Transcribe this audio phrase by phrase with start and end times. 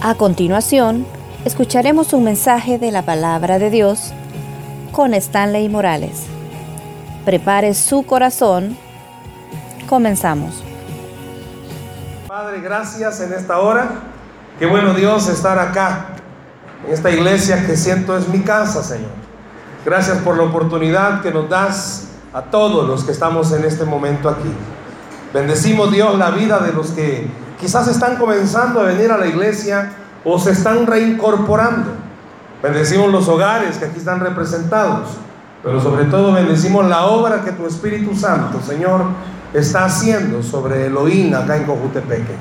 [0.00, 1.04] A continuación,
[1.44, 4.12] escucharemos un mensaje de la palabra de Dios
[4.92, 6.22] con Stanley Morales.
[7.24, 8.78] Prepare su corazón.
[9.88, 10.62] Comenzamos.
[12.28, 13.88] Padre, gracias en esta hora.
[14.60, 16.10] Qué bueno Dios estar acá,
[16.86, 19.10] en esta iglesia que siento es mi casa, Señor.
[19.84, 24.28] Gracias por la oportunidad que nos das a todos los que estamos en este momento
[24.28, 24.52] aquí.
[25.34, 29.92] Bendecimos Dios la vida de los que quizás están comenzando a venir a la iglesia
[30.24, 31.90] o se están reincorporando.
[32.62, 35.10] Bendecimos los hogares que aquí están representados,
[35.62, 39.02] pero sobre todo bendecimos la obra que tu Espíritu Santo, Señor,
[39.54, 42.34] está haciendo sobre Elohim acá en Cojutepeque.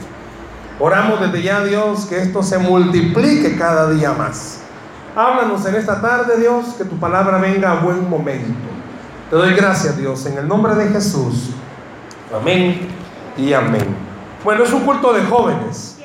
[0.79, 4.59] Oramos desde ya, Dios, que esto se multiplique cada día más.
[5.15, 8.53] Háblanos en esta tarde, Dios, que tu palabra venga a buen momento.
[9.29, 11.49] Te doy gracias, Dios, en el nombre de Jesús.
[12.33, 12.87] Amén
[13.35, 14.06] y amén.
[14.47, 15.97] Bueno, es un culto de jóvenes.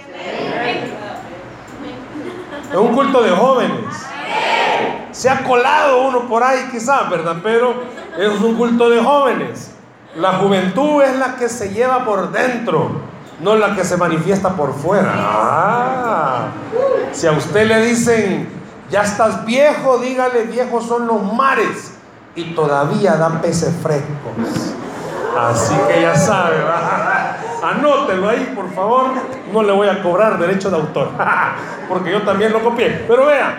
[2.72, 3.94] Es un culto de jóvenes.
[5.12, 7.36] Se ha colado uno por ahí quizás, ¿verdad?
[7.40, 7.72] Pero
[8.18, 9.70] es un culto de jóvenes.
[10.16, 12.90] La juventud es la que se lleva por dentro,
[13.38, 15.12] no la que se manifiesta por fuera.
[15.16, 16.46] Ah,
[17.12, 18.48] si a usted le dicen,
[18.90, 21.94] ya estás viejo, dígale, viejos son los mares
[22.34, 24.72] y todavía dan peces frescos.
[25.38, 26.56] Así que ya sabe,
[27.62, 29.06] anótelo ahí, por favor.
[29.52, 31.10] No le voy a cobrar derecho de autor,
[31.88, 33.04] porque yo también lo copié.
[33.06, 33.58] Pero vea,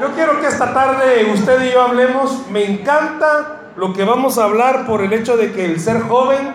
[0.00, 2.48] yo quiero que esta tarde usted y yo hablemos.
[2.50, 6.54] Me encanta lo que vamos a hablar por el hecho de que el ser joven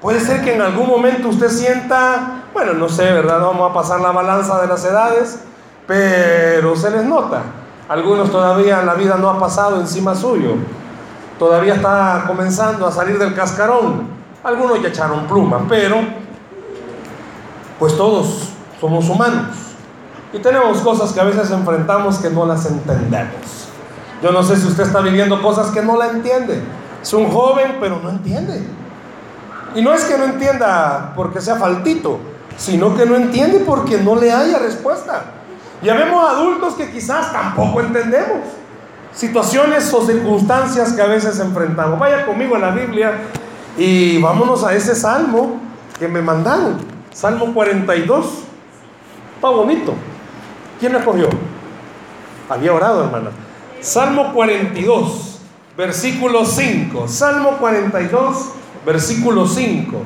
[0.00, 3.40] puede ser que en algún momento usted sienta, bueno, no sé, ¿verdad?
[3.40, 5.44] vamos a pasar la balanza de las edades,
[5.86, 7.42] pero se les nota.
[7.88, 10.56] Algunos todavía la vida no ha pasado encima suyo
[11.38, 14.08] todavía está comenzando a salir del cascarón.
[14.42, 15.96] Algunos ya echaron pluma, pero
[17.78, 19.64] pues todos somos humanos
[20.32, 23.68] y tenemos cosas que a veces enfrentamos que no las entendemos.
[24.20, 26.60] Yo no sé si usted está viviendo cosas que no la entiende.
[27.00, 28.66] Es un joven, pero no entiende.
[29.74, 32.18] Y no es que no entienda porque sea faltito,
[32.56, 35.24] sino que no entiende porque no le haya respuesta.
[35.82, 38.40] Ya vemos adultos que quizás tampoco entendemos
[39.12, 41.98] situaciones o circunstancias que a veces enfrentamos.
[41.98, 43.12] Vaya conmigo a la Biblia
[43.76, 45.60] y vámonos a ese salmo
[45.98, 46.93] que me mandaron.
[47.14, 48.26] Salmo 42.
[49.36, 49.94] Está bonito.
[50.80, 51.28] ¿Quién lo escogió?
[52.48, 53.30] Había orado, hermana.
[53.80, 55.40] Salmo 42,
[55.76, 57.06] versículo 5.
[57.06, 58.50] Salmo 42,
[58.84, 59.96] versículo 5.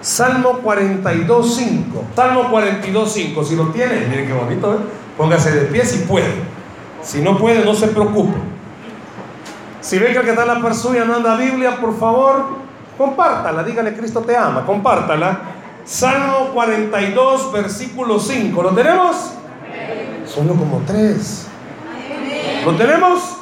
[0.00, 2.04] Salmo 42, 5.
[2.14, 3.44] Salmo 42, 5.
[3.44, 4.78] Si lo tienen, miren qué bonito, ¿eh?
[5.16, 6.32] Póngase de pie si puede.
[7.02, 8.36] Si no puede, no se preocupe.
[9.80, 10.72] Si ve que el que está en la par
[11.06, 12.44] no anda Biblia, por favor,
[12.98, 13.64] compártala.
[13.64, 15.57] Dígale, Cristo te ama, compártala.
[15.88, 18.62] Salmo 42, versículo 5.
[18.62, 19.32] ¿Lo tenemos?
[20.26, 21.46] Solo como tres.
[22.62, 23.38] ¿Lo tenemos?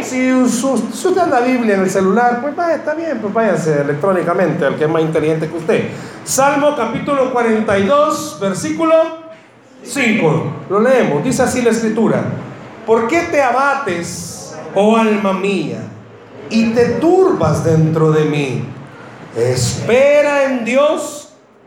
[0.00, 4.76] Si, usted anda Biblia en el celular, pues vaya, está bien, pues váyase electrónicamente al
[4.76, 5.88] que es más inteligente que usted.
[6.22, 8.94] Salmo capítulo 42, versículo
[9.82, 10.52] 5.
[10.70, 11.24] Lo leemos.
[11.24, 12.22] Dice así la escritura.
[12.86, 15.80] ¿Por qué te abates, oh alma mía,
[16.48, 18.64] y te turbas dentro de mí?
[19.36, 21.25] Espera en Dios,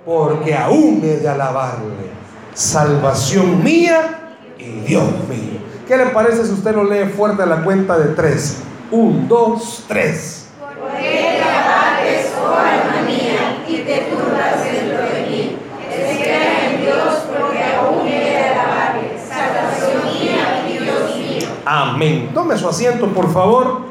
[0.09, 2.09] porque aún he de alabarle.
[2.55, 5.59] Salvación mía y Dios mío.
[5.87, 8.63] ¿Qué le parece si usted lo lee fuerte a la cuenta de tres?
[8.89, 10.47] Un, dos, tres.
[10.59, 15.57] ¿Por qué te abates, oh alma mía, y te turbas dentro de mí?
[15.91, 19.11] Espera en Dios, porque aún he de alabarle.
[19.15, 21.49] Salvación mía y Dios mío.
[21.67, 22.31] Amén.
[22.33, 23.81] Tome su asiento, por favor.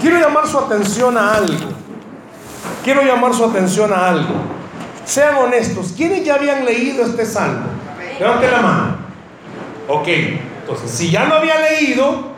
[0.00, 1.73] Quiero llamar su atención a algo.
[2.84, 4.34] Quiero llamar su atención a algo.
[5.06, 5.94] Sean honestos.
[5.96, 7.64] ¿Quiénes ya habían leído este salmo?
[8.20, 8.96] Levanten la mano.
[9.88, 10.06] Ok.
[10.06, 12.34] Entonces, si ya lo había leído,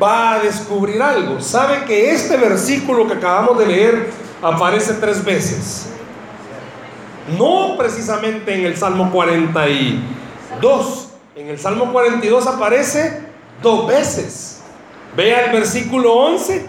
[0.00, 1.40] va a descubrir algo.
[1.40, 4.10] Sabe que este versículo que acabamos de leer
[4.42, 5.88] aparece tres veces.
[7.38, 11.08] No precisamente en el Salmo 42.
[11.34, 13.22] En el Salmo 42 aparece
[13.62, 14.60] dos veces.
[15.16, 16.66] Vea el versículo 11.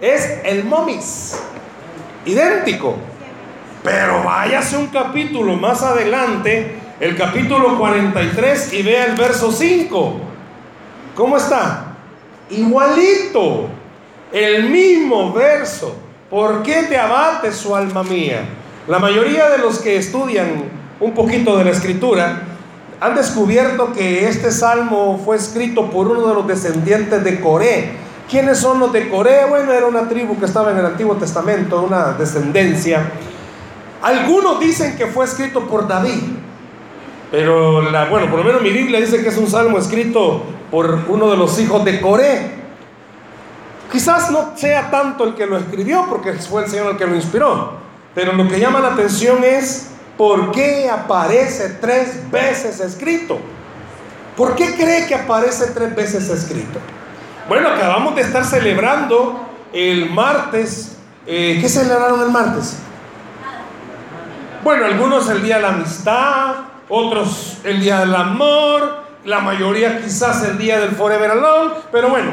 [0.00, 1.38] Es el momis.
[2.28, 2.96] Idéntico.
[3.82, 10.20] Pero váyase un capítulo más adelante, el capítulo 43, y vea el verso 5.
[11.14, 11.96] ¿Cómo está?
[12.50, 13.68] Igualito.
[14.30, 15.96] El mismo verso.
[16.28, 18.42] ¿Por qué te abates, su alma mía?
[18.86, 20.64] La mayoría de los que estudian
[21.00, 22.42] un poquito de la escritura
[23.00, 28.07] han descubierto que este salmo fue escrito por uno de los descendientes de Coré.
[28.28, 29.46] ¿Quiénes son los de Coré?
[29.48, 33.10] Bueno, era una tribu que estaba en el Antiguo Testamento, una descendencia.
[34.02, 36.22] Algunos dicen que fue escrito por David,
[37.30, 41.30] pero bueno, por lo menos mi Biblia dice que es un salmo escrito por uno
[41.30, 42.58] de los hijos de Coré.
[43.90, 47.14] Quizás no sea tanto el que lo escribió, porque fue el Señor el que lo
[47.14, 47.72] inspiró,
[48.14, 49.88] pero lo que llama la atención es
[50.18, 53.38] por qué aparece tres veces escrito.
[54.36, 56.78] ¿Por qué cree que aparece tres veces escrito?
[57.48, 60.98] Bueno, acabamos de estar celebrando el martes.
[61.26, 62.78] Eh, ¿Qué celebraron el martes?
[64.62, 66.54] Bueno, algunos el Día de la Amistad,
[66.90, 72.32] otros el Día del Amor, la mayoría quizás el Día del Forever Alone, pero bueno,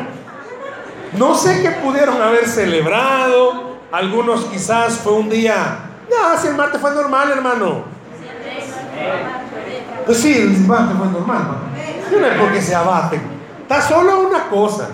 [1.18, 5.79] no sé qué pudieron haber celebrado, algunos quizás fue un día,
[6.09, 7.83] no, si el martes fue normal, hermano.
[10.06, 11.47] Pues sí, el martes fue normal,
[12.11, 13.21] no es porque se abaten,
[13.61, 14.89] está solo una cosa,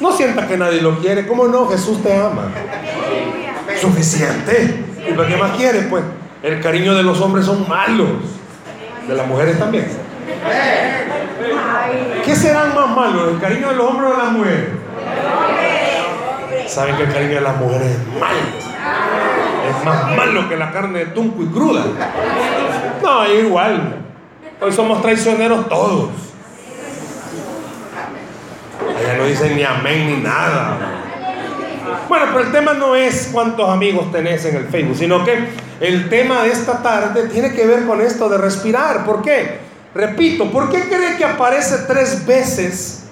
[0.00, 1.68] no sienta que nadie lo quiere, ¿cómo no?
[1.68, 2.48] Jesús te ama.
[3.80, 4.84] Suficiente.
[5.08, 5.82] ¿Y lo que más quiere?
[5.82, 6.02] Pues
[6.42, 8.08] el cariño de los hombres son malos,
[9.06, 9.86] de las mujeres también.
[12.24, 14.68] ¿Qué serán más malos, el cariño de los hombres o de las mujeres?
[16.66, 18.38] Saben que el cariño de las mujeres es malo.
[19.68, 21.84] Es más malo que la carne de tunco y cruda.
[23.02, 23.96] No, igual.
[24.60, 26.29] Hoy somos traicioneros todos.
[29.10, 30.78] Allá no dicen ni amén ni nada.
[32.08, 35.48] Bueno, pero el tema no es cuántos amigos tenés en el Facebook, sino que
[35.80, 39.04] el tema de esta tarde tiene que ver con esto de respirar.
[39.04, 39.58] ¿Por qué?
[39.94, 43.04] Repito, ¿por qué cree que aparece tres veces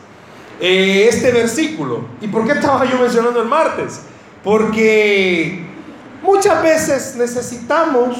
[0.61, 2.05] eh, este versículo?
[2.21, 4.01] ¿Y por qué estaba yo mencionando el martes?
[4.45, 5.67] Porque
[6.23, 8.19] muchas veces necesitamos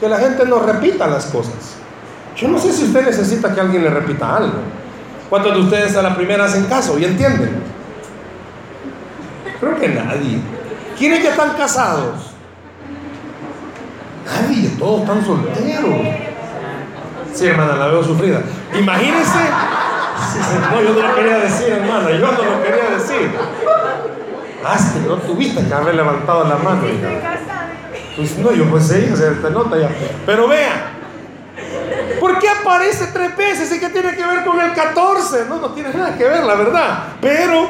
[0.00, 1.76] que la gente nos repita las cosas.
[2.36, 4.85] Yo no sé si usted necesita que alguien le repita algo.
[5.28, 7.62] ¿Cuántos de ustedes a la primera hacen caso y entienden?
[9.60, 10.38] Creo que nadie.
[10.98, 12.32] ¿Quiénes ya están casados?
[14.24, 15.94] Nadie, todos están solteros.
[17.34, 18.40] Sí, hermana, la veo sufrida.
[18.78, 19.38] Imagínense.
[20.72, 23.30] no, yo no lo quería decir, hermana, yo no lo quería decir.
[24.64, 26.82] Ah, que no tuviste que haber levantado la mano.
[28.16, 29.90] Pues no, yo pues sí, se te nota ya.
[30.24, 30.85] Pero vea,
[32.26, 35.44] ¿por qué aparece tres veces y qué tiene que ver con el 14?
[35.48, 37.04] No, no tiene nada que ver, la verdad.
[37.20, 37.68] Pero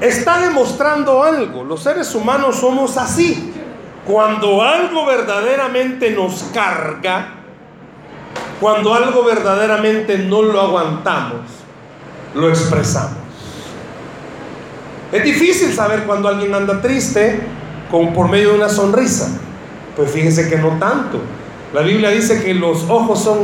[0.00, 1.62] está demostrando algo.
[1.62, 3.52] Los seres humanos somos así.
[4.06, 7.34] Cuando algo verdaderamente nos carga,
[8.60, 11.42] cuando algo verdaderamente no lo aguantamos,
[12.34, 13.18] lo expresamos.
[15.12, 17.40] Es difícil saber cuando alguien anda triste
[17.90, 19.28] con, por medio de una sonrisa.
[19.94, 21.20] Pues fíjense que no tanto.
[21.72, 23.38] La Biblia dice que los ojos son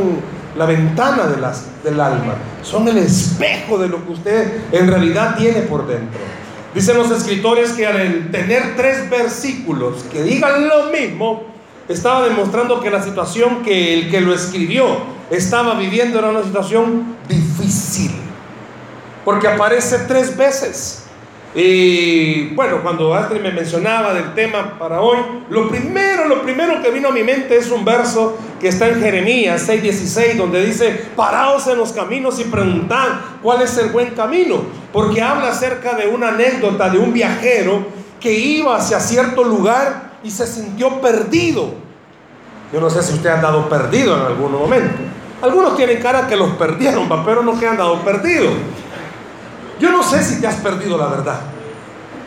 [0.56, 5.86] la ventana del alma, son el espejo de lo que usted en realidad tiene por
[5.86, 6.20] dentro.
[6.74, 11.44] Dicen los escritores que al tener tres versículos que digan lo mismo,
[11.88, 14.96] estaba demostrando que la situación que el que lo escribió
[15.30, 18.12] estaba viviendo era una situación difícil.
[19.24, 21.03] Porque aparece tres veces.
[21.54, 25.18] Y bueno, cuando Astrid me mencionaba del tema para hoy,
[25.50, 29.00] lo primero, lo primero que vino a mi mente es un verso que está en
[29.00, 33.06] Jeremías 6:16, donde dice, paraos en los caminos y preguntad
[33.40, 34.62] cuál es el buen camino,
[34.92, 37.86] porque habla acerca de una anécdota de un viajero
[38.18, 41.74] que iba hacia cierto lugar y se sintió perdido.
[42.72, 44.96] Yo no sé si usted ha andado perdido en algún momento.
[45.40, 48.54] Algunos tienen cara que los perdieron, pero no que han dado perdidos.
[49.80, 51.40] Yo no sé si te has perdido la verdad.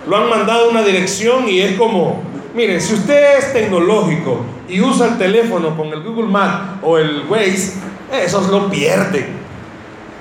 [0.08, 2.22] Lo han mandado a una dirección y es como,
[2.54, 7.26] mire, si usted es tecnológico y usa el teléfono con el Google Maps o el
[7.30, 7.74] Waze,
[8.12, 9.38] esos lo pierden.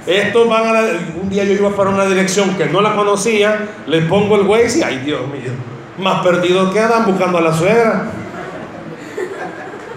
[0.07, 0.89] Estos van a la,
[1.21, 4.79] un día yo iba para una dirección que no la conocía, le pongo el Waze
[4.79, 5.51] y ay Dios mío,
[5.99, 8.07] más perdido quedan buscando a la suegra.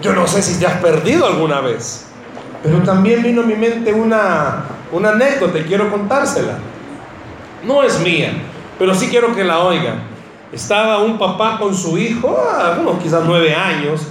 [0.02, 2.06] Yo no sé si te has perdido alguna vez,
[2.62, 6.58] pero también vino a mi mente una, una anécdota y quiero contársela.
[7.64, 8.32] No es mía,
[8.78, 10.02] pero sí quiero que la oigan.
[10.52, 14.02] Estaba un papá con su hijo, algunos quizás nueve años,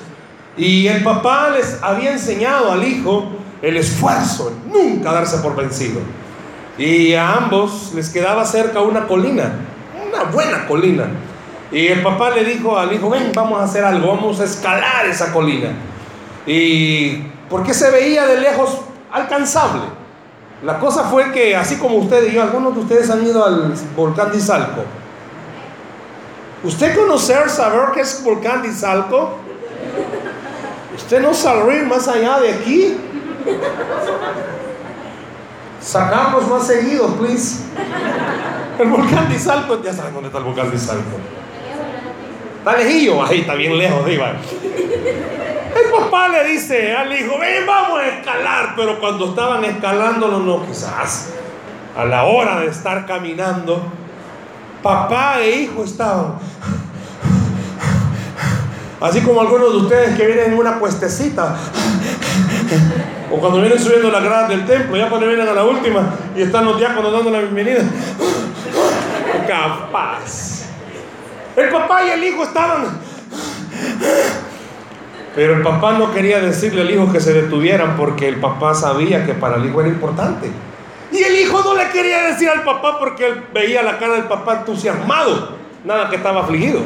[0.55, 3.29] y el papá les había enseñado al hijo
[3.61, 5.99] el esfuerzo, nunca darse por vencido.
[6.77, 9.51] Y a ambos les quedaba cerca una colina,
[10.07, 11.07] una buena colina.
[11.71, 15.05] Y el papá le dijo al hijo, ven, vamos a hacer algo, vamos a escalar
[15.05, 15.69] esa colina.
[16.45, 18.79] Y porque se veía de lejos
[19.11, 19.98] alcanzable.
[20.63, 23.73] La cosa fue que, así como usted y yo, algunos de ustedes han ido al
[23.95, 24.83] volcán de Izalco.
[26.63, 29.37] ¿Usted conocer, saber qué es volcán de Izalco?
[30.95, 32.97] ¿Usted no salir más allá de aquí?
[35.79, 37.63] Sacarnos más seguido, please.
[38.77, 41.17] El volcán de ya saben dónde está el volcán de Izalco.
[42.57, 44.19] Está lejillo, ahí está bien lejos, ahí
[45.83, 48.73] El papá le dice al hijo, ven, vamos a escalar.
[48.75, 51.29] Pero cuando estaban escalándolo, no, quizás
[51.95, 53.81] a la hora de estar caminando,
[54.81, 56.35] papá e hijo estaban.
[59.01, 61.55] Así como algunos de ustedes que vienen en una cuestecita.
[63.31, 66.41] O cuando vienen subiendo la grada del templo, ya cuando vienen a la última y
[66.41, 67.83] están los diáconos dando la bienvenida.
[69.47, 70.65] Capaz.
[71.55, 72.99] El papá y el hijo estaban.
[75.39, 79.25] Pero el papá no quería decirle al hijo que se detuvieran porque el papá sabía
[79.25, 80.49] que para el hijo era importante.
[81.13, 84.25] Y el hijo no le quería decir al papá porque él veía la cara del
[84.25, 85.55] papá entusiasmado,
[85.85, 86.81] nada que estaba afligido.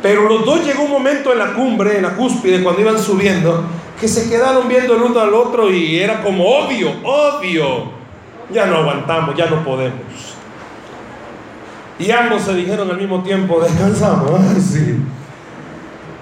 [0.00, 3.64] Pero los dos llegó un momento en la cumbre, en la cúspide, cuando iban subiendo,
[4.00, 7.90] que se quedaron viendo el uno al otro y era como obvio, obvio.
[8.50, 10.00] Ya no aguantamos, ya no podemos.
[11.98, 14.40] Y ambos se dijeron al mismo tiempo, descansamos.
[14.58, 15.02] sí.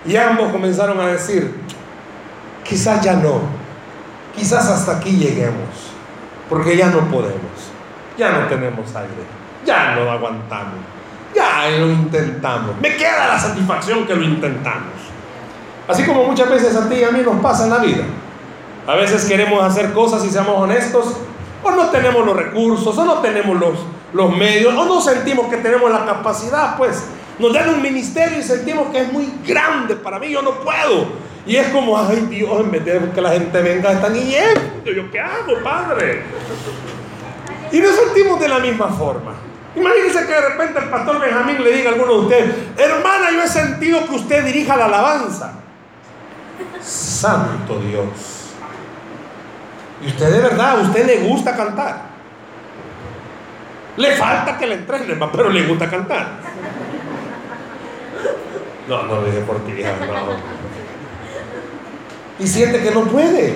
[0.07, 1.55] Y ambos comenzaron a decir,
[2.65, 3.41] quizás ya no,
[4.35, 5.91] quizás hasta aquí lleguemos
[6.49, 7.71] porque ya no podemos,
[8.19, 9.25] ya no tenemos aire,
[9.65, 10.81] ya no aguantamos,
[11.35, 12.71] ya lo intentamos.
[12.81, 14.95] Me queda la satisfacción que lo intentamos.
[15.87, 18.05] Así como muchas veces a ti y a mí nos pasa en la vida.
[18.87, 21.17] A veces queremos hacer cosas y seamos honestos,
[21.63, 23.75] o no tenemos los recursos, o no tenemos los,
[24.13, 27.05] los medios, o no sentimos que tenemos la capacidad, pues
[27.41, 31.09] nos dan un ministerio y sentimos que es muy grande para mí, yo no puedo.
[31.47, 34.61] Y es como, ay Dios, en vez de que la gente venga, están yendo.
[34.85, 36.23] ¿Yo qué hago, Padre?
[37.73, 39.33] Y nos sentimos de la misma forma.
[39.75, 43.43] Imagínense que de repente el pastor Benjamín le diga a alguno de ustedes, hermana, yo
[43.43, 45.55] he sentido que usted dirija la alabanza.
[46.81, 48.51] Santo Dios.
[50.03, 52.11] Y usted de verdad, a usted le gusta cantar.
[53.97, 56.41] Le falta que le entrenen, pero le gusta cantar.
[58.91, 60.61] No, no lo dije por ti, no
[62.41, 63.55] y siente que no puede.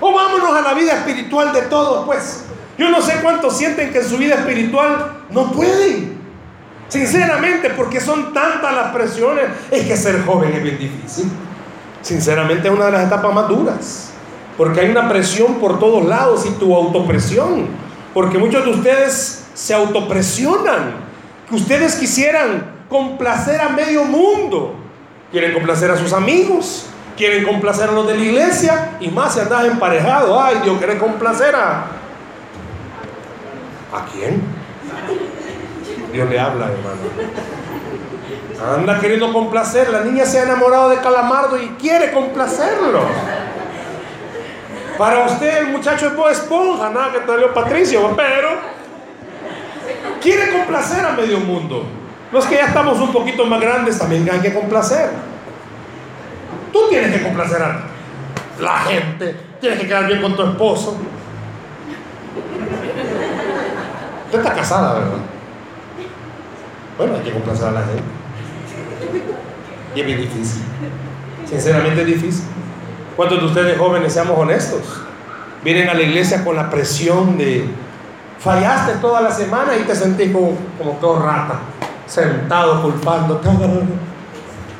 [0.00, 2.46] O vámonos a la vida espiritual de todos, pues.
[2.78, 6.18] Yo no sé cuántos sienten que en su vida espiritual no pueden.
[6.88, 9.44] Sinceramente, porque son tantas las presiones.
[9.70, 11.30] Es que ser joven es bien difícil.
[12.00, 14.10] Sinceramente es una de las etapas más duras.
[14.56, 17.66] Porque hay una presión por todos lados y tu autopresión.
[18.14, 21.04] Porque muchos de ustedes se autopresionan.
[21.48, 24.74] Que ustedes quisieran complacer a medio mundo.
[25.30, 26.86] Quieren complacer a sus amigos,
[27.16, 30.40] quieren complacer a los de la iglesia y más si andas emparejado.
[30.40, 31.86] Ay, Dios quiere complacer a.
[33.92, 34.42] ¿A quién?
[36.12, 37.00] Dios le habla, hermano.
[38.76, 39.90] Anda queriendo complacer.
[39.90, 43.02] La niña se ha enamorado de Calamardo y quiere complacerlo.
[44.96, 48.50] Para usted el muchacho es Bob Esponja, nada que te Patricio, pero
[50.20, 51.84] quiere complacer a medio mundo.
[52.34, 55.08] Los que ya estamos un poquito más grandes también hay que complacer.
[56.72, 57.84] Tú tienes que complacer a
[58.60, 60.96] la gente, tienes que quedar bien con tu esposo.
[64.24, 65.18] Usted está casada, ¿verdad?
[66.98, 68.02] Bueno, hay que complacer a la gente.
[69.94, 70.64] Y es bien difícil.
[71.48, 72.46] Sinceramente es difícil.
[73.14, 74.82] ¿Cuántos de ustedes jóvenes, seamos honestos,
[75.62, 77.64] vienen a la iglesia con la presión de
[78.40, 81.60] fallaste toda la semana y te sentís como, como todo rata,
[82.06, 83.40] sentado culpando.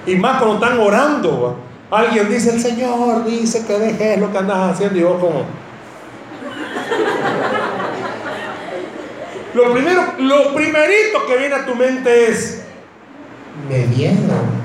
[0.06, 1.56] Y más cuando están orando.
[1.90, 5.44] Alguien dice, el Señor dice que dejes lo que andas haciendo y vos como...
[9.54, 12.64] Lo primero, lo primerito que viene a tu mente es,
[13.68, 14.64] me vieron.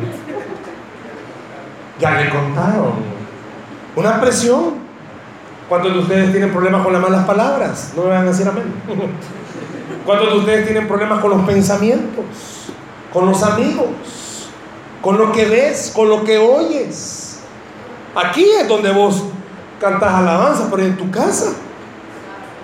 [1.99, 2.93] Ya le contaron.
[3.95, 4.79] Una presión.
[5.67, 7.93] ¿Cuántos de ustedes tienen problemas con las malas palabras?
[7.95, 8.73] No me van a decir amén.
[10.09, 12.25] ¿Cuántos de ustedes tienen problemas con los pensamientos?
[13.13, 14.49] Con los amigos?
[15.03, 17.41] Con lo que ves, con lo que oyes.
[18.15, 19.25] Aquí es donde vos
[19.79, 21.53] cantas alabanza, pero en tu casa.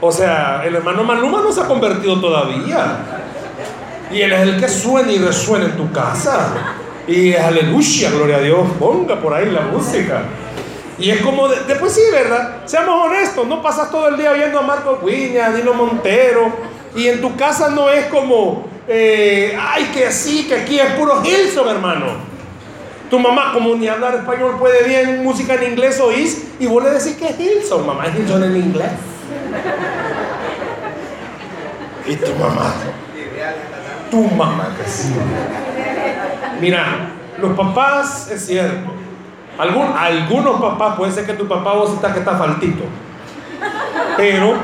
[0.02, 2.98] O sea, el hermano Maluma no se ha convertido todavía.
[4.12, 6.48] Y él es el que suena y resuena en tu casa.
[7.06, 8.68] Y es aleluya, gloria a Dios.
[8.80, 10.24] Ponga por ahí la música.
[10.98, 12.64] Y es como, después sí, ¿verdad?
[12.66, 16.75] Seamos honestos, no pasas todo el día viendo a Marco Cuña, a Dino Montero.
[16.96, 21.22] Y en tu casa no es como, eh, ay, que sí, que aquí es puro
[21.22, 22.06] Gilson, hermano.
[23.10, 26.92] Tu mamá, como ni hablar español puede bien, música en inglés oís, y vos le
[26.92, 28.92] decís que es Hilson, mamá, es Hilson en inglés.
[32.08, 32.74] Y tu mamá,
[34.10, 35.14] tu mamá que sí.
[36.62, 37.10] Mira,
[37.40, 38.92] los papás, es cierto,
[39.58, 42.84] Algun, algunos papás, puede ser que tu papá vos está que está faltito,
[44.18, 44.56] pero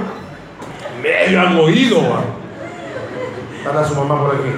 [1.01, 2.01] medio han oído,
[3.67, 4.50] Anda su mamá por aquí.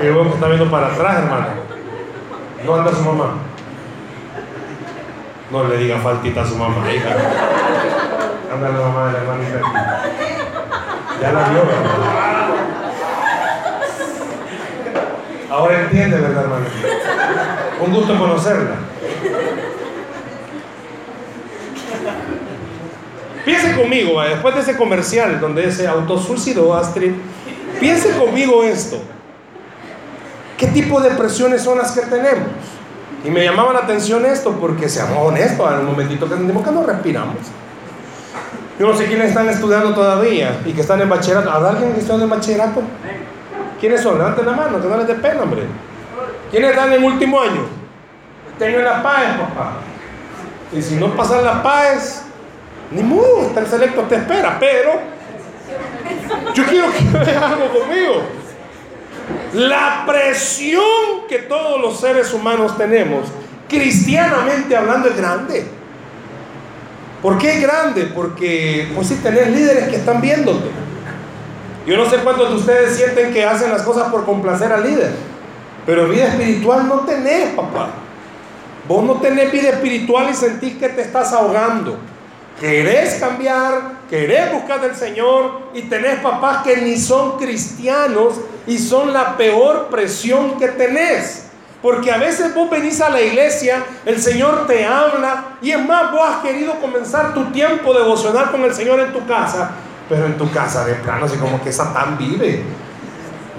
[0.00, 1.46] Que que está viendo para atrás, hermano.
[2.64, 3.34] No anda su mamá.
[5.50, 7.10] No le diga faltita a su mamá, hija.
[8.52, 9.60] Anda la mamá de la hermanita.
[11.20, 11.90] Ya la vio, ¿verdad?
[15.50, 16.66] Ahora entiende, ¿verdad, hermano?
[17.80, 18.89] Un gusto conocerla.
[23.50, 27.10] Piense conmigo, después de ese comercial donde ese auto suicidó Astrid,
[27.80, 28.98] piense conmigo esto.
[30.56, 32.46] ¿Qué tipo de presiones son las que tenemos?
[33.24, 36.84] Y me llamaba la atención esto porque seamos honestos, en un momentito que que no
[36.84, 37.38] respiramos.
[38.78, 41.50] Yo no sé quiénes están estudiando todavía y que están en bachillerato.
[41.50, 42.82] ¿Habrá alguien que está en bachillerato?
[43.80, 44.16] ¿Quiénes son?
[44.16, 45.62] Levanten la mano, que no les dé pena, hombre.
[46.52, 47.62] ¿Quiénes están en último año?
[48.60, 49.72] Tengo la paz, papá.
[50.72, 52.26] Y si no pasan la paz,
[52.90, 54.56] ni modo, está el selecto te espera.
[54.58, 54.92] Pero
[56.54, 58.22] yo quiero que vean algo conmigo.
[59.54, 63.26] La presión que todos los seres humanos tenemos,
[63.68, 65.66] cristianamente hablando, es grande.
[67.22, 68.10] ¿Por qué es grande?
[68.14, 70.68] Porque, pues si tenés líderes que están viéndote.
[71.86, 75.12] Yo no sé cuántos de ustedes sienten que hacen las cosas por complacer al líder,
[75.86, 77.90] pero vida espiritual no tenés, papá.
[78.86, 81.98] Vos no tenés vida espiritual y sentís que te estás ahogando.
[82.60, 88.34] Querés cambiar, querés buscar del Señor y tenés papás que ni son cristianos
[88.66, 91.46] y son la peor presión que tenés.
[91.80, 96.12] Porque a veces vos venís a la iglesia, el Señor te habla y es más,
[96.12, 99.70] vos has querido comenzar tu tiempo devocional con el Señor en tu casa
[100.10, 102.64] pero en tu casa de plano, así como que Satán vive.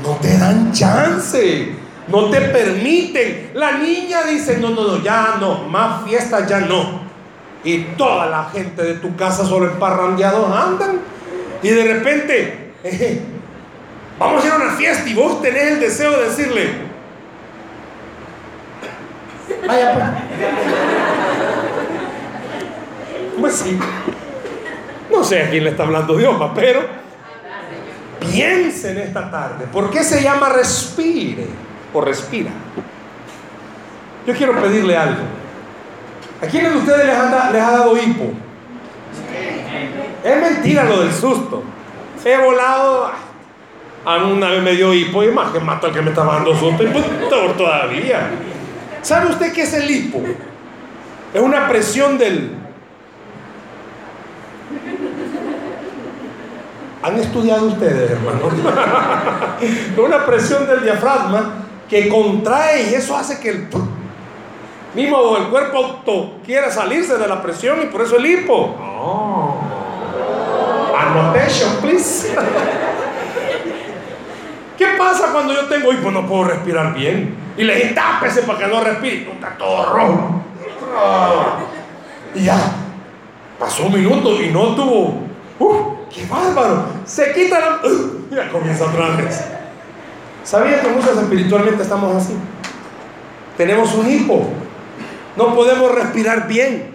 [0.04, 1.74] No te dan chance.
[2.10, 3.52] No te permiten.
[3.54, 5.70] La niña dice, no, no, no, ya no.
[5.70, 7.01] Más fiestas ya no.
[7.64, 11.00] Y toda la gente de tu casa solo parrandeados andan.
[11.62, 12.74] Y de repente,
[14.20, 16.70] vamos a ir a una fiesta y vos tenés el deseo de decirle,
[19.68, 20.28] vaya.
[23.40, 23.80] Pues sí.
[25.12, 26.82] No sé a quién le está hablando Dios, pero
[28.20, 29.66] piensen esta tarde.
[29.72, 31.48] ¿Por qué se llama respire
[31.94, 32.52] o respira?
[34.26, 35.41] Yo quiero pedirle algo.
[36.42, 38.34] ¿A quiénes de ustedes les, ha dado hipo?
[40.24, 41.64] Es mentira lo del susto.
[42.24, 43.12] He volado.
[44.04, 46.56] A una vez me dio hipo y más que mato al que me estaba dando
[46.56, 47.06] susto y pues
[47.56, 48.32] todavía.
[49.04, 50.20] ¿Sabe usted qué es el hipo?
[51.34, 52.62] Es una presión del,
[57.04, 58.54] ¿Han estudiado ustedes, hermanos?
[59.98, 63.68] Una presión del diafragma que contrae y eso hace que el
[64.94, 66.02] mismo el cuerpo
[66.46, 68.76] quiera salirse de la presión y por eso el hipo.
[68.80, 69.56] Oh.
[70.98, 72.36] Annotation, please.
[74.78, 76.12] ¿Qué pasa cuando yo tengo hipo?
[76.12, 77.36] No puedo respirar bien.
[77.58, 79.32] Y le dije, tápese para que no respire.
[79.32, 80.42] Está todo rojo.
[80.98, 81.60] Ah.
[82.34, 82.58] Y ya.
[83.60, 85.22] Pasó un minuto y no tuvo.
[85.60, 86.86] Uh, ¡Qué bárbaro!
[87.06, 87.80] Se quita la...
[88.36, 89.46] ya comienza otra vez.
[90.44, 92.36] ¿Sabía que muchos espiritualmente estamos así?
[93.56, 94.50] Tenemos un hipo.
[95.36, 96.92] No podemos respirar bien.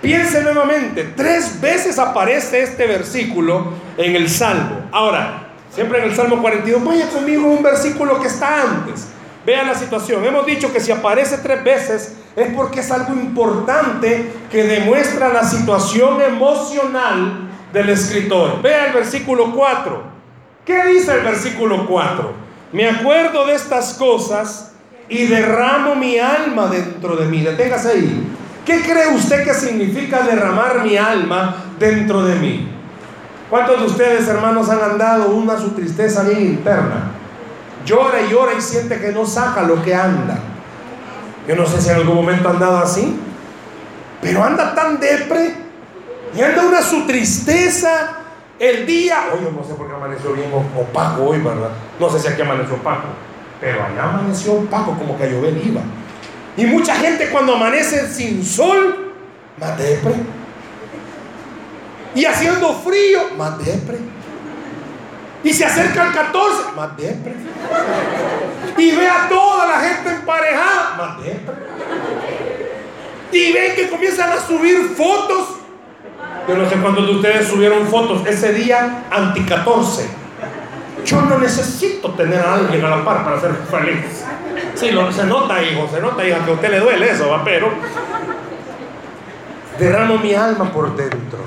[0.00, 4.88] Piense nuevamente, tres veces aparece este versículo en el Salmo.
[4.92, 9.08] Ahora, siempre en el Salmo 42, vaya conmigo un versículo que está antes.
[9.44, 10.24] Vean la situación.
[10.24, 15.44] Hemos dicho que si aparece tres veces es porque es algo importante que demuestra la
[15.44, 18.62] situación emocional del escritor.
[18.62, 20.02] Vea el versículo 4.
[20.64, 22.32] ¿Qué dice el versículo 4?
[22.72, 24.69] Me acuerdo de estas cosas
[25.10, 27.42] y derramo mi alma dentro de mí.
[27.42, 28.26] Deténgase ahí.
[28.64, 32.68] ¿Qué cree usted que significa derramar mi alma dentro de mí?
[33.50, 37.10] ¿Cuántos de ustedes, hermanos, han andado una su tristeza bien interna?
[37.84, 40.38] Llora y llora y siente que no saca lo que anda.
[41.48, 43.18] Yo no sé si en algún momento ha andado así,
[44.22, 45.54] pero anda tan depre
[46.36, 48.18] y anda una su tristeza
[48.60, 49.30] el día.
[49.32, 51.70] Hoy no sé por qué amaneció bien opaco hoy, ¿verdad?
[51.98, 53.08] No sé si aquí amaneció opaco.
[53.60, 55.82] Pero allá amaneció opaco, como que llover iba.
[56.56, 59.14] Y mucha gente cuando amanece sin sol,
[59.58, 60.14] más depre.
[62.14, 63.98] Y haciendo frío, más depre.
[65.42, 67.34] Y se acerca el 14, más depre.
[68.76, 71.54] Y ve a toda la gente emparejada, más depre.
[73.32, 75.60] Y ven que comienzan a subir fotos
[76.48, 80.08] yo no sé cuántos de ustedes subieron fotos ese día anti 14.
[81.04, 84.24] Yo no necesito tener a alguien a la par para ser feliz.
[84.74, 87.42] Sí, lo, se nota, hijo, se nota, hija, que a usted le duele eso, ¿va?
[87.44, 87.68] pero
[89.78, 91.38] derramo mi alma por dentro.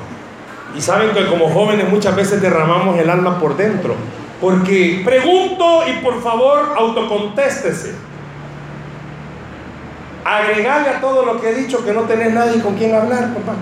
[0.75, 3.95] Y saben que como jóvenes muchas veces derramamos el alma por dentro.
[4.41, 7.93] Porque pregunto y por favor autocontéstese.
[10.25, 13.55] Agregarle a todo lo que he dicho que no tenés nadie con quien hablar, papá.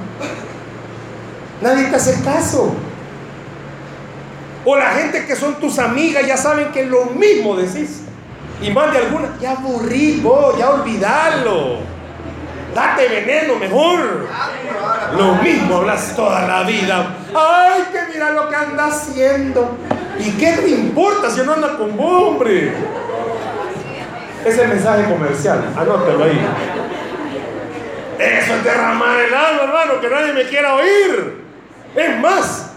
[1.62, 2.74] Nadie te hace caso.
[4.64, 8.04] O la gente que son tus amigas ya saben que lo mismo decís.
[8.62, 11.80] Y más de alguna, ya aburrí vos, ya olvidalo.
[12.76, 14.28] Date veneno mejor.
[15.18, 17.16] Lo mismo hablas toda la vida.
[17.36, 19.78] Ay, que mira lo que anda haciendo.
[20.20, 22.72] ¿Y qué te importa si no anda con vos, hombre?
[24.46, 26.48] Ese mensaje comercial, anótelo ahí.
[28.20, 31.44] Eso es derramar el alma, hermano, que nadie me quiera oír.
[31.96, 32.71] Es más,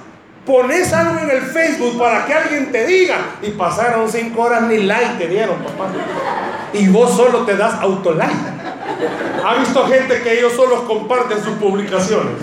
[0.46, 4.78] pones algo en el Facebook para que alguien te diga y pasaron cinco horas ni
[4.78, 5.88] like te dieron, papá.
[6.72, 8.54] Y vos solo te das autolike.
[9.44, 12.34] ¿Ha visto gente que ellos solo comparten sus publicaciones?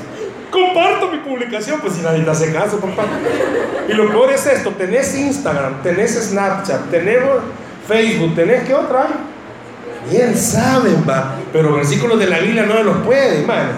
[0.49, 3.03] Comparto mi publicación, pues si nadie te hace caso, papá.
[3.87, 7.37] Y lo peor es esto, tenés Instagram, tenés Snapchat, tenemos
[7.87, 9.07] Facebook, tenés que otra
[10.09, 11.35] Bien saben, va.
[11.53, 13.69] Pero versículos de la Biblia no los puede, hermano.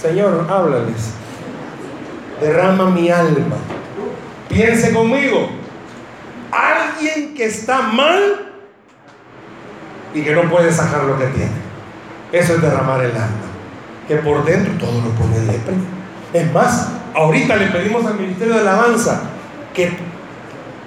[0.00, 1.14] Señor, háblales.
[2.44, 3.56] Derrama mi alma.
[4.50, 5.48] Piense conmigo.
[6.52, 8.52] Alguien que está mal
[10.12, 11.52] y que no puede sacar lo que tiene.
[12.32, 13.48] Eso es derramar el alma.
[14.06, 15.74] Que por dentro todo lo pone depre.
[16.34, 19.22] Es más, ahorita le pedimos al Ministerio de Alabanza
[19.72, 19.96] que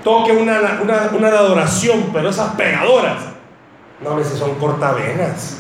[0.04, 3.18] toque una, una, de adoración, pero esas pegadoras,
[4.04, 5.58] no a veces son cortavenas.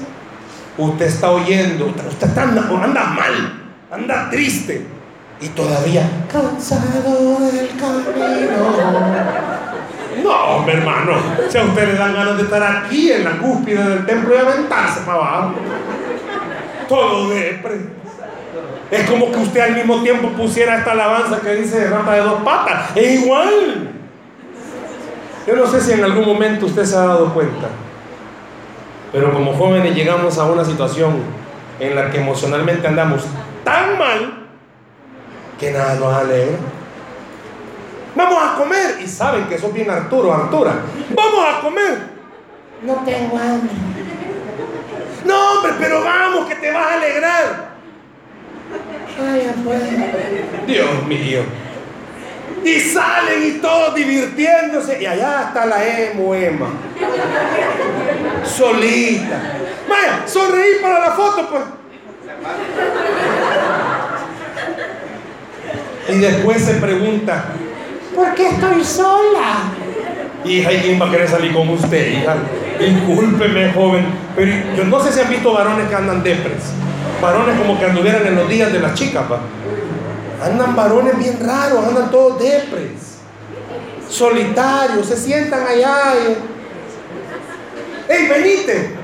[0.77, 4.96] Usted está oyendo, usted anda, anda mal, anda triste
[5.39, 8.58] y todavía cansado del camino.
[10.23, 11.13] No, mi hermano,
[11.47, 14.38] si a usted le dan ganas de estar aquí en la cúspide del templo y
[14.38, 15.54] aventarse para abajo,
[16.89, 17.97] todo depre.
[18.89, 22.41] Es como que usted al mismo tiempo pusiera esta alabanza que dice rata de dos
[22.41, 22.95] patas.
[22.95, 23.91] Es igual.
[25.45, 27.67] Yo no sé si en algún momento usted se ha dado cuenta,
[29.13, 31.17] pero como jóvenes llegamos a una situación
[31.80, 33.23] en la que emocionalmente andamos
[33.63, 34.37] tan mal
[35.60, 36.58] que nada nos alegra.
[38.15, 39.00] Vamos a comer.
[39.02, 40.82] Y saben que eso bien Arturo, Artura.
[41.12, 41.98] Vamos a comer.
[42.84, 43.72] No tengo hambre.
[45.26, 47.67] No, hombre, pero vamos, que te vas a alegrar.
[49.20, 50.67] Ay, pues.
[50.67, 51.41] Dios mío.
[52.63, 55.02] Y salen y todos divirtiéndose.
[55.02, 56.70] Y allá está la emo, Emma.
[58.43, 59.58] Solita.
[59.88, 61.63] Vaya, sonreí para la foto, pues.
[66.10, 67.46] Y después se pregunta,
[68.15, 69.72] ¿por qué estoy sola?
[70.46, 72.36] Hija, ¿y quién va a querer salir con usted, hija?
[72.80, 76.63] Discúlpeme, joven, pero yo no sé si han visto varones que andan depres.
[77.22, 79.39] Varones como que anduvieran en los días de las chicas, pa.
[80.43, 83.17] Andan varones bien raros, andan todos depres,
[84.08, 86.13] solitarios, se sientan allá.
[86.15, 88.13] Y...
[88.13, 88.96] ¡Ey, venite!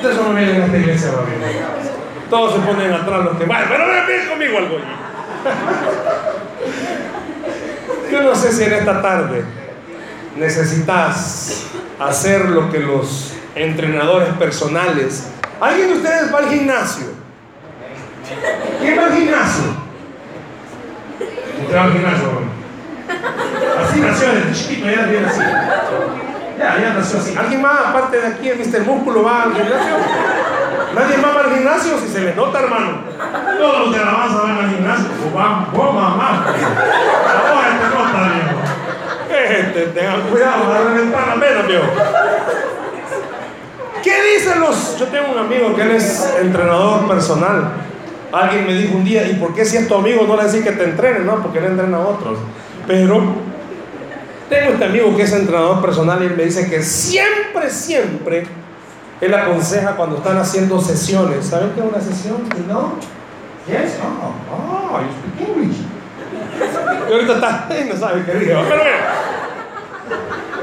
[0.00, 1.97] Eso no vienen en esta iglesia, va
[2.30, 4.78] Todos se ponen atrás los que van, pero ven conmigo algo.
[8.10, 9.44] Yo no sé si en esta tarde
[10.36, 11.66] necesitas
[11.98, 17.06] hacer lo que los entrenadores personales ¿Alguien de ustedes va al gimnasio?
[18.80, 19.64] ¿Quién va al gimnasio?
[21.62, 22.28] ¿Usted va al gimnasio?
[23.82, 25.40] Así nació desde chiquito, ya viene así.
[26.58, 27.36] Ya, ya nació así.
[27.36, 28.82] ¿Alguien más, aparte de aquí, el Mr.
[28.82, 29.96] Músculo, va al gimnasio?
[30.98, 32.98] Nadie más va al gimnasio, si se le nota, hermano.
[33.56, 35.06] Todos los de la masa van al gimnasio.
[35.32, 36.44] Van, vos, mamá.
[36.44, 39.48] Ahora te nota, viejo.
[39.48, 41.84] Gente, tengan cuidado, va a reventar la viejo.
[44.02, 44.98] ¿Qué dicen los?
[44.98, 47.70] Yo tengo un amigo que él es entrenador personal.
[48.32, 50.64] Alguien me dijo un día, ¿y por qué si es tu amigo no le decís
[50.64, 51.20] que te entrene?
[51.20, 52.38] No, porque él entrena a otros.
[52.86, 53.22] Pero
[54.48, 58.46] tengo este amigo que es entrenador personal y él me dice que siempre, siempre
[59.20, 61.46] él aconseja cuando están haciendo sesiones.
[61.46, 62.48] ¿Saben qué es una sesión?
[62.68, 62.94] ¿No?
[63.66, 65.76] Yes, oh, oh, you speak English.
[67.08, 68.62] Y ahorita está, no sabe qué digo.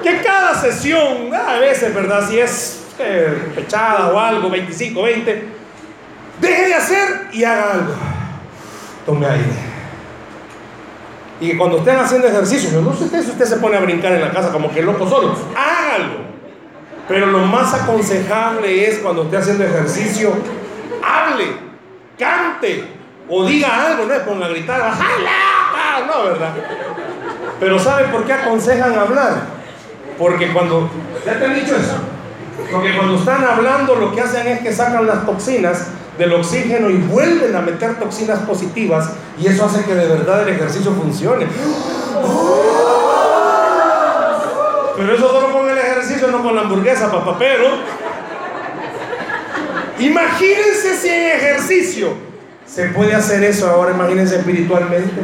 [0.01, 2.27] Que cada sesión, a veces, ¿verdad?
[2.27, 2.83] Si es
[3.55, 5.49] pechada o algo, 25, 20,
[6.41, 7.93] deje de hacer y haga algo.
[9.05, 9.75] Tome aire.
[11.41, 14.21] Y cuando estén haciendo ejercicio, yo no sé si usted se pone a brincar en
[14.21, 16.34] la casa como que loco solo, hágalo.
[17.07, 20.33] Pero lo más aconsejable es cuando esté haciendo ejercicio,
[21.03, 21.45] hable,
[22.17, 22.95] cante
[23.29, 26.07] o diga algo, no es ponga a gritar, ¡Jala!
[26.07, 26.53] no, ¿verdad?
[27.59, 29.33] Pero ¿sabe por qué aconsejan hablar?
[30.17, 30.89] Porque cuando,
[31.25, 31.95] ¿ya te han dicho eso?
[32.71, 35.87] Porque cuando están hablando lo que hacen es que sacan las toxinas
[36.17, 40.55] del oxígeno y vuelven a meter toxinas positivas y eso hace que de verdad el
[40.55, 41.47] ejercicio funcione.
[44.95, 45.64] Pero eso solo con
[46.27, 47.67] no con la hamburguesa, papá, pero
[49.99, 52.13] imagínense si en ejercicio
[52.65, 55.21] se puede hacer eso ahora, imagínense espiritualmente.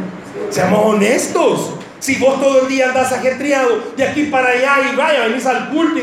[0.50, 1.74] Seamos honestos.
[1.98, 5.70] Si vos todo el día andas ajetreado de aquí para allá y vaya, venís al
[5.70, 6.00] culto,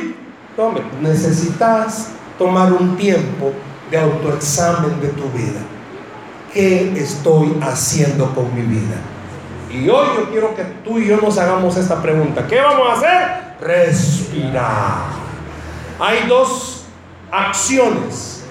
[0.58, 3.52] hombre, necesitas tomar un tiempo
[3.92, 5.60] de autoexamen de tu vida.
[6.54, 8.96] ¿Qué estoy haciendo con mi vida?
[9.72, 12.48] Y hoy yo quiero que tú y yo nos hagamos esta pregunta.
[12.48, 13.49] ¿Qué vamos a hacer?
[13.62, 15.08] Respirar.
[16.00, 16.86] Hay dos
[17.32, 18.44] acciones.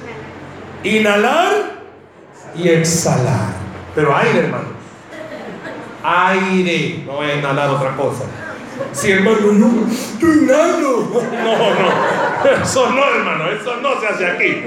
[0.83, 1.79] Inhalar
[2.55, 3.53] y exhalar.
[3.95, 4.69] Pero aire, hermano.
[6.03, 7.05] Aire.
[7.07, 8.25] No voy a inhalar otra cosa.
[8.93, 9.87] Si hermano, no,
[10.19, 11.09] yo inhalo.
[11.11, 12.63] No, no.
[12.63, 13.49] Eso no, hermano.
[13.51, 14.65] Eso no se hace aquí.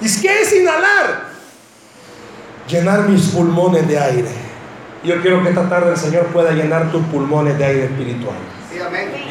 [0.00, 1.30] ¿Y qué es inhalar?
[2.68, 4.51] Llenar mis pulmones de aire.
[5.04, 8.36] Yo quiero que esta tarde el Señor pueda llenar tus pulmones de aire espiritual.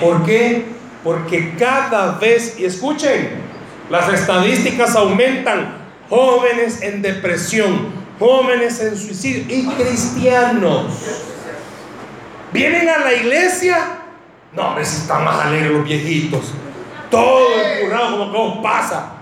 [0.02, 0.66] ¿Por qué?
[1.04, 3.30] Porque cada vez, y escuchen,
[3.90, 5.78] las estadísticas aumentan,
[6.10, 7.88] jóvenes en depresión,
[8.20, 10.88] jóvenes en suicidio y cristianos.
[12.52, 13.78] Vienen a la iglesia,
[14.54, 16.52] no, a veces están más alegres los viejitos.
[17.10, 17.48] Todo
[17.82, 19.21] curado como que pasa.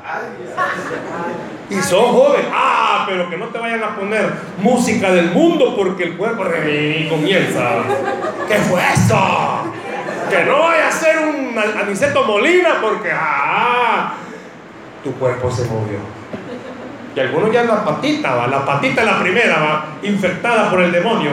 [1.69, 6.03] Y sos joven, ah, pero que no te vayan a poner música del mundo porque
[6.05, 6.43] el cuerpo
[7.09, 7.83] comienza.
[8.47, 9.71] ¿Qué fue eso?
[10.29, 14.13] Que no vaya a ser un aniceto molina porque, ah,
[15.03, 15.99] tu cuerpo se movió.
[17.15, 21.31] Y algunos ya la patita, va, la patita la primera, va, infectada por el demonio.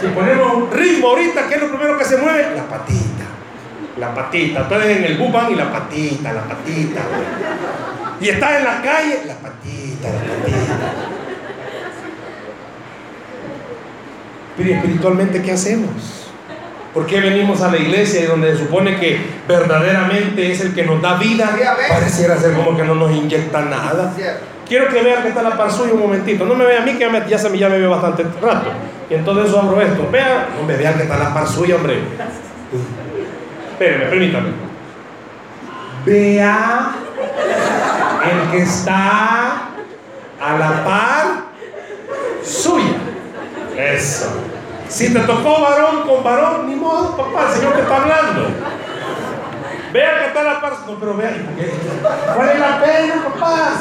[0.00, 2.56] Si ponemos ritmo ahorita, ¿qué es lo primero que se mueve?
[2.56, 3.11] La patita
[3.98, 4.60] la patita.
[4.60, 7.00] Entonces en el bus y la patita, la patita.
[8.20, 11.12] Y estás en la calle, la patita, la patita.
[14.56, 16.22] Pero espiritualmente, ¿qué hacemos?
[16.94, 20.84] ¿Por qué venimos a la iglesia y donde se supone que verdaderamente es el que
[20.84, 21.56] nos da vida?
[21.88, 24.12] Pareciera ser como que no nos inyecta nada.
[24.68, 26.44] Quiero que vean que está la par suya un momentito.
[26.44, 28.70] No me vea a mí que ya, se me, ya me veo bastante rato.
[29.08, 30.08] Y entonces eso abro esto.
[30.12, 31.98] Vean, no me vean que está la par suya, hombre.
[33.72, 34.48] Espérenme, permítame.
[36.04, 36.92] Vea
[38.30, 39.68] el que está
[40.40, 41.26] a la par
[42.44, 42.96] suya.
[43.76, 44.30] Eso.
[44.88, 48.48] Si te tocó varón con varón, ni modo, papá, el Señor te está hablando.
[49.92, 50.72] Vea que está a la par.
[50.86, 51.32] No, pero vea,
[52.34, 53.72] ¿cuál es la pena, papá?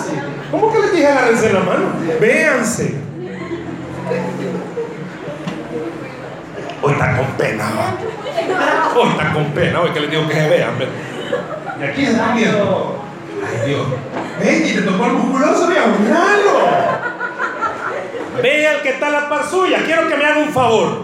[0.51, 1.85] ¿Cómo que les dije agárrense la mano?
[2.19, 2.95] Véanse.
[6.83, 7.65] Hoy está con pena,
[8.95, 10.73] Hoy está con pena, hoy que les digo que se vean.
[11.79, 13.03] Y aquí se están viendo.
[13.45, 13.87] Ay Dios.
[14.39, 16.59] Ven, y te tocó el musculoso, viejo, míralo.
[18.41, 19.83] Vea el que está en la par suya.
[19.85, 21.03] Quiero que me haga un favor.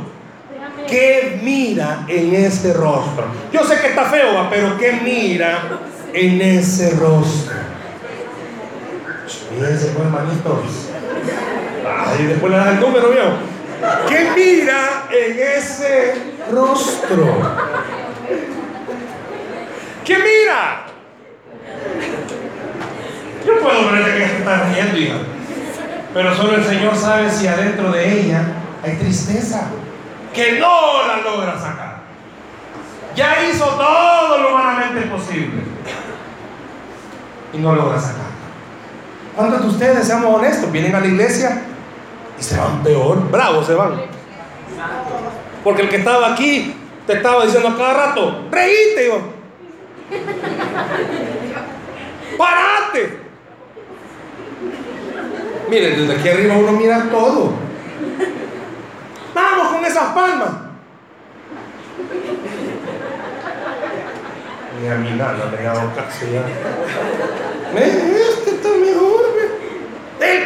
[0.88, 3.26] ¿Qué mira en ese rostro?
[3.52, 5.62] Yo sé que está feo, pero ¿qué mira
[6.14, 7.56] en ese rostro?
[9.54, 10.90] Mírense, pues, hermanitos.
[11.86, 13.57] Ay, después le das el número, viejo.
[14.08, 16.14] ¿Qué mira en ese
[16.52, 17.26] rostro?
[20.04, 20.86] ¿Qué mira?
[23.46, 25.16] Yo puedo ver que se está riendo, hija.
[26.14, 28.42] Pero solo el Señor sabe si adentro de ella
[28.84, 29.68] hay tristeza
[30.34, 31.98] que no la logra sacar.
[33.16, 35.62] Ya hizo todo lo humanamente posible
[37.54, 38.28] y no logra sacar.
[39.36, 41.62] ¿Cuántos de ustedes, seamos honestos, vienen a la iglesia
[42.40, 44.02] y se van peor, bravos se van.
[45.64, 49.20] Porque el que estaba aquí te estaba diciendo cada rato, reíte, yo.
[52.38, 53.20] Parate.
[55.70, 57.54] Miren, desde aquí arriba uno mira todo.
[59.34, 60.50] Vamos con esas palmas.
[64.82, 66.46] Ni a mi nada me dado casi ya.
[67.76, 68.37] El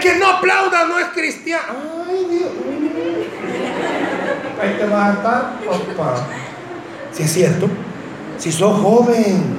[0.01, 1.73] que no aplauda no es cristiano.
[2.07, 2.51] Ay, Dios.
[4.61, 5.59] Ahí te vas a estar,
[5.95, 6.27] papá.
[7.11, 7.67] Si es cierto,
[8.37, 9.55] si sos joven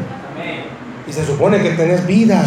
[1.07, 2.45] y se supone que tenés vida,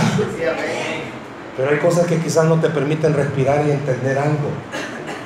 [1.58, 4.50] pero hay cosas que quizás no te permiten respirar y entender algo.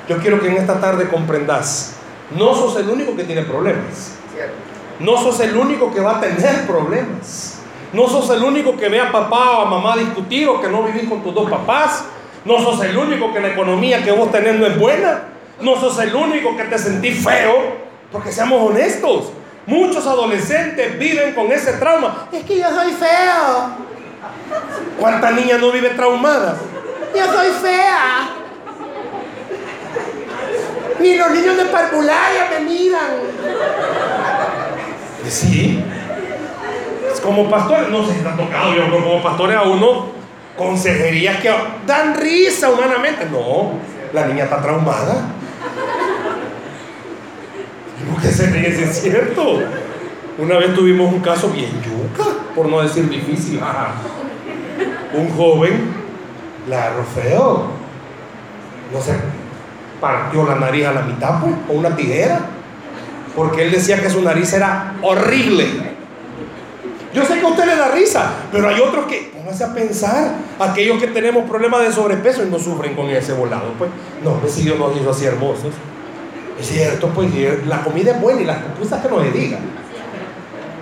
[0.08, 1.96] Yo quiero que en esta tarde comprendas,
[2.38, 4.16] no sos el único que tiene problemas.
[5.00, 7.60] No sos el único que va a tener problemas.
[7.94, 10.84] No sos el único que ve a papá o a mamá discutir o que no
[10.84, 12.04] vivís con tus dos papás.
[12.46, 15.24] No sos el único que la economía que vos tenés no es buena.
[15.62, 17.78] No sos el único que te sentís feo.
[18.12, 19.32] Porque seamos honestos.
[19.66, 22.28] Muchos adolescentes viven con ese trauma.
[22.32, 23.70] Es que yo soy feo.
[25.00, 26.58] ¿Cuánta niña no vive traumada?
[27.16, 28.30] Yo soy fea.
[31.00, 33.12] Ni los niños de parvularia me miran.
[35.28, 35.84] Sí.
[37.14, 40.19] Es como pastores, no sé si te ha tocado, yo como pastores a uno
[40.60, 41.50] consejerías que
[41.88, 43.26] dan risa humanamente.
[43.32, 43.72] No,
[44.14, 45.24] la niña está traumada.
[48.12, 48.76] ¿Por qué se ríe?
[48.76, 49.62] Si es cierto.
[50.38, 53.62] Una vez tuvimos un caso bien yuca, por no decir difícil.
[55.14, 55.94] Un joven
[56.68, 57.68] la feo.
[58.94, 59.14] No sé,
[60.02, 62.40] partió la nariz a la mitad pues, con una tijera.
[63.36, 65.99] Porque él decía que su nariz era horrible.
[67.14, 70.32] Yo sé que a usted le da risa, pero hay otros que, póngase a pensar,
[70.60, 73.90] aquellos que tenemos problemas de sobrepeso y no sufren con ese volado, pues,
[74.24, 75.74] no, pues si Dios nos hizo así hermosos.
[76.60, 77.30] Es cierto, pues
[77.66, 79.58] la comida es buena y las pupusas que no se diga.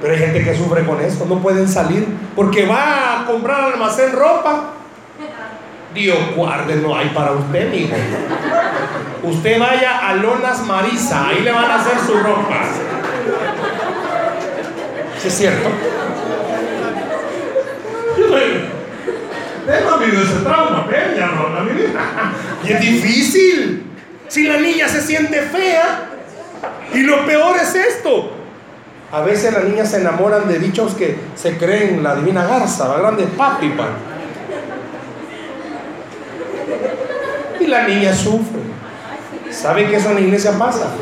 [0.02, 3.74] Pero hay gente que sufre con eso, no pueden salir porque va a comprar al
[3.74, 4.74] almacén ropa.
[5.94, 7.96] Dios guarde, no hay para usted, hijo.
[9.24, 12.63] Usted vaya a Lonas Marisa, ahí le van a hacer su ropa.
[15.20, 15.70] ¿Sí es cierto?
[20.13, 20.88] Ese trauma,
[21.18, 23.84] ya no la Y es difícil.
[24.28, 26.10] Si la niña se siente fea.
[26.94, 28.32] Y lo peor es esto.
[29.12, 32.98] A veces las niñas se enamoran de dichos que se creen la divina garza, la
[32.98, 33.88] grande papipa.
[37.60, 38.60] Y la niña sufre.
[39.52, 40.94] ¿Saben que eso en la iglesia pasa?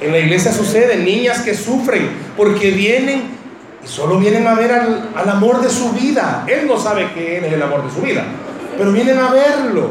[0.00, 3.41] En la iglesia sucede, niñas que sufren porque vienen
[3.84, 6.44] y solo vienen a ver al, al amor de su vida.
[6.46, 8.24] Él no sabe que él es el amor de su vida,
[8.76, 9.90] pero vienen a verlo.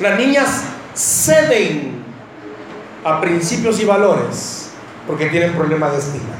[0.00, 2.02] Las niñas ceden
[3.04, 4.70] a principios y valores
[5.06, 6.34] porque tienen problemas de estima.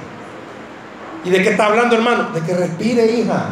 [1.25, 2.31] ¿Y de qué está hablando, hermano?
[2.31, 3.47] De que respire, hija.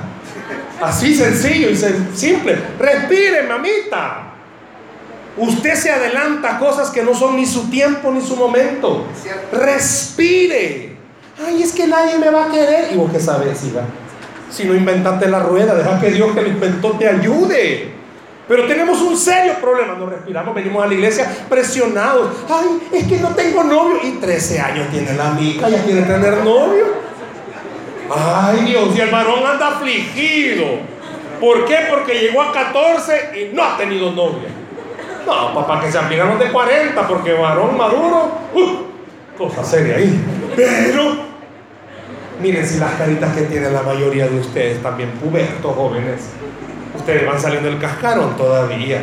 [0.81, 1.77] Así sencillo y
[2.17, 2.59] simple.
[2.79, 4.27] Respire, mamita.
[5.37, 9.07] Usted se adelanta a cosas que no son ni su tiempo ni su momento.
[9.53, 10.90] Respire.
[11.47, 12.93] Ay, es que nadie me va a querer.
[12.93, 13.83] ¿Y vos qué sabes, hija?
[14.51, 17.93] Si no inventaste la rueda, deja que Dios que lo inventó te ayude.
[18.49, 19.95] Pero tenemos un serio problema.
[19.95, 22.31] No respiramos, venimos a la iglesia presionados.
[22.49, 23.99] Ay, es que no tengo novio.
[24.03, 26.87] Y 13 años tiene la amiga, ya quiere tener novio.
[28.13, 30.65] Ay, Dios, y el varón anda afligido.
[31.41, 31.77] ¿Por qué?
[31.89, 34.49] Porque llegó a 14 y no ha tenido novia.
[35.25, 40.21] No, papá, que se aplicaron de 40, porque varón maduro, uh, cosa seria ahí.
[40.57, 41.30] Pero,
[42.41, 46.31] miren si las caritas que tiene la mayoría de ustedes, también pubertos jóvenes,
[46.97, 49.01] ustedes van saliendo del cascarón todavía.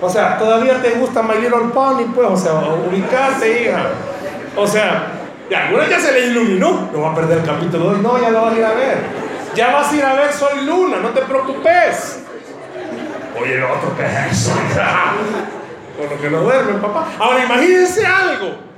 [0.00, 3.90] O sea, todavía te gusta My Little Pony, pues, o sea, ubicate, hija.
[4.56, 5.06] O sea,
[5.48, 6.88] y algunas ya se les iluminó.
[6.92, 7.98] No va a perder el capítulo 2.
[7.98, 8.98] No, ya lo vas a ir a ver.
[9.54, 12.20] Ya vas a ir a ver Soy Luna, no te preocupes.
[13.40, 14.52] Oye, el otro que es eso.
[15.96, 17.06] Con lo que no duermen, papá.
[17.18, 18.71] Ahora imagínense algo.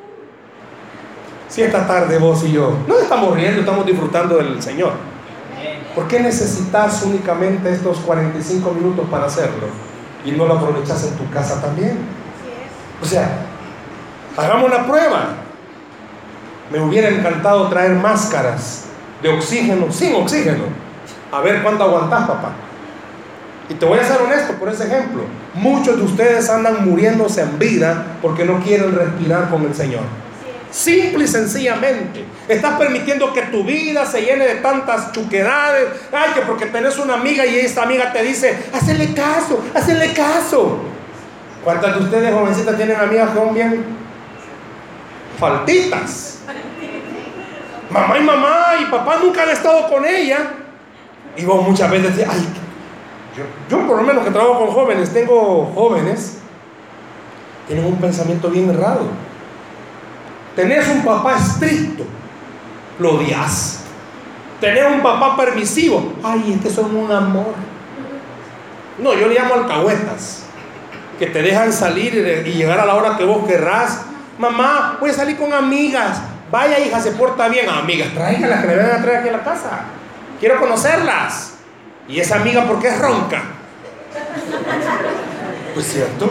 [1.55, 4.95] Si esta tarde vos y yo no estamos riendo, estamos disfrutando del Señor.
[5.95, 9.69] ¿Por qué necesitas únicamente estos 45 minutos para hacerlo?
[10.25, 11.97] Y no lo aprovechas en tu casa también.
[13.01, 13.47] O sea,
[14.37, 15.29] hagamos la prueba.
[16.73, 18.87] Me hubiera encantado traer máscaras
[19.23, 20.65] de oxígeno, sin oxígeno.
[21.31, 22.51] A ver cuánto aguantás, papá.
[23.69, 25.23] Y te voy a ser honesto por ese ejemplo.
[25.55, 30.24] Muchos de ustedes andan muriéndose en vida porque no quieren respirar con el Señor.
[30.75, 32.25] Simple y sencillamente.
[32.49, 35.87] Estás permitiendo que tu vida se llene de tantas chuquedades.
[36.11, 40.81] Ay, que porque tenés una amiga y esta amiga te dice, hazle caso, hazle caso.
[41.63, 43.85] ¿Cuántas de ustedes, jovencitas, tienen amigas que son bien
[45.39, 46.41] faltitas?
[47.89, 50.39] Mamá y mamá y papá nunca han estado con ella.
[51.37, 52.49] Y vos muchas veces decís, ay,
[53.71, 56.39] yo, por lo menos que trabajo con jóvenes, tengo jóvenes,
[57.69, 59.34] tienen un pensamiento bien errado.
[60.57, 62.05] Tenés un papá estricto,
[62.99, 63.81] lo odias.
[64.61, 67.55] Tenés un papá permisivo, ay, este son un amor.
[68.99, 70.45] No, yo le llamo alcahuetas,
[71.19, 74.03] que te dejan salir y llegar a la hora que vos querrás.
[74.39, 76.21] Mamá, voy a salir con amigas.
[76.51, 77.69] Vaya hija, se porta bien.
[77.69, 79.81] amigas, tráigalas que me vengan a traer aquí a la casa.
[80.39, 81.55] Quiero conocerlas.
[82.07, 83.43] ¿Y esa amiga por qué es ronca?
[85.75, 86.31] Pues cierto.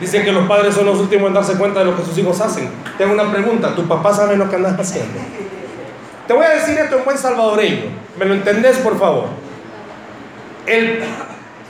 [0.00, 2.40] Dicen que los padres son los últimos en darse cuenta de lo que sus hijos
[2.40, 2.68] hacen.
[2.98, 5.18] Tengo una pregunta, ¿tu papá sabe lo que andas haciendo?
[6.26, 7.84] Te voy a decir esto en buen salvadoreño.
[8.18, 9.26] ¿Me lo entendés, por favor?
[10.66, 11.02] El,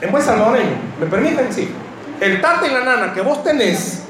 [0.01, 1.53] en buen salvadoreño, ¿me permiten?
[1.53, 1.69] Sí.
[2.19, 4.03] El tata y la nana que vos tenés,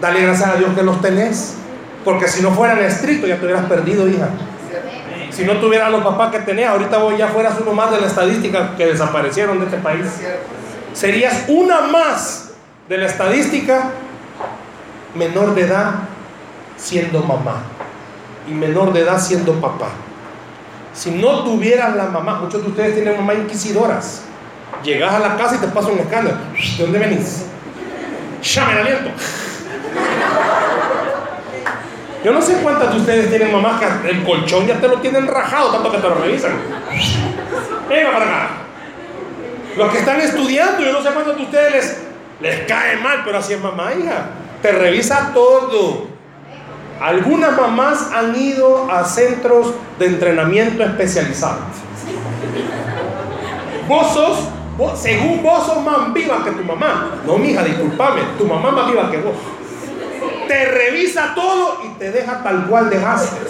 [0.00, 1.56] dale gracias a Dios que los tenés.
[2.04, 4.28] Porque si no fueran estrictos ya te hubieras perdido, hija.
[5.30, 8.06] Si no tuvieras los papás que tenías, ahorita vos ya fueras uno más de la
[8.06, 10.06] estadística que desaparecieron de este país.
[10.92, 12.43] Serías una más
[12.88, 13.90] de la estadística
[15.14, 15.92] menor de edad
[16.76, 17.62] siendo mamá.
[18.46, 19.88] y menor de edad siendo papá.
[20.92, 24.24] Si no tuvieras la mamá, muchos de ustedes tienen mamá inquisidoras.
[24.82, 26.36] Llegas a la casa y te pasa un escándalo.
[26.52, 27.46] ¿De dónde venís?
[28.42, 29.10] Ya me aliento.
[32.22, 35.26] Yo no sé cuántas de ustedes tienen mamás que el colchón ya te lo tienen
[35.26, 36.52] rajado, tanto que te lo revisan.
[37.88, 38.48] Venga para acá.
[39.78, 42.13] Los que están estudiando, yo no sé cuántos de ustedes les,
[42.44, 44.26] les cae mal, pero así es mamá, hija.
[44.60, 46.08] Te revisa todo.
[47.00, 51.62] Algunas mamás han ido a centros de entrenamiento especializados.
[53.88, 54.38] Vos sos,
[55.00, 57.12] según vos sos más viva que tu mamá.
[57.26, 59.34] No, mija, discúlpame, tu mamá más viva que vos.
[60.46, 63.40] Te revisa todo y te deja tal cual dejaste.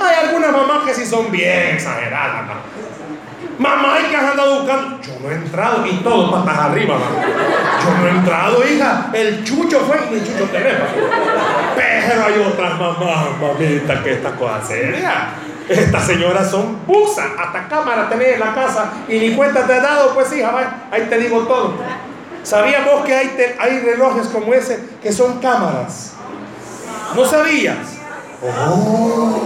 [0.00, 2.46] Hay algunas mamás que sí son bien exageradas.
[3.60, 4.98] Mamá, ¿y que has andado buscando?
[5.02, 6.96] Yo no he entrado y todo patas arriba,
[7.84, 9.10] Yo no he entrado, hija.
[9.12, 10.88] El chucho fue y el chucho tenemos.
[11.76, 15.34] Pero hay otras mamás, mamita, que esta cosa seria.
[15.68, 19.82] Estas señoras son busas, hasta cámara tenés en la casa y ni cuenta te has
[19.82, 21.74] dado, pues hija, ahí te digo todo.
[22.42, 26.14] ¿Sabías vos que hay, hay relojes como ese que son cámaras?
[27.14, 27.98] ¿No sabías?
[28.42, 29.38] Oh.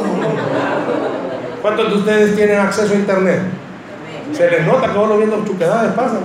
[1.60, 3.63] ¿Cuántos de ustedes tienen acceso a internet?
[4.32, 6.20] Se les nota que vos viendo chuquedades pasan.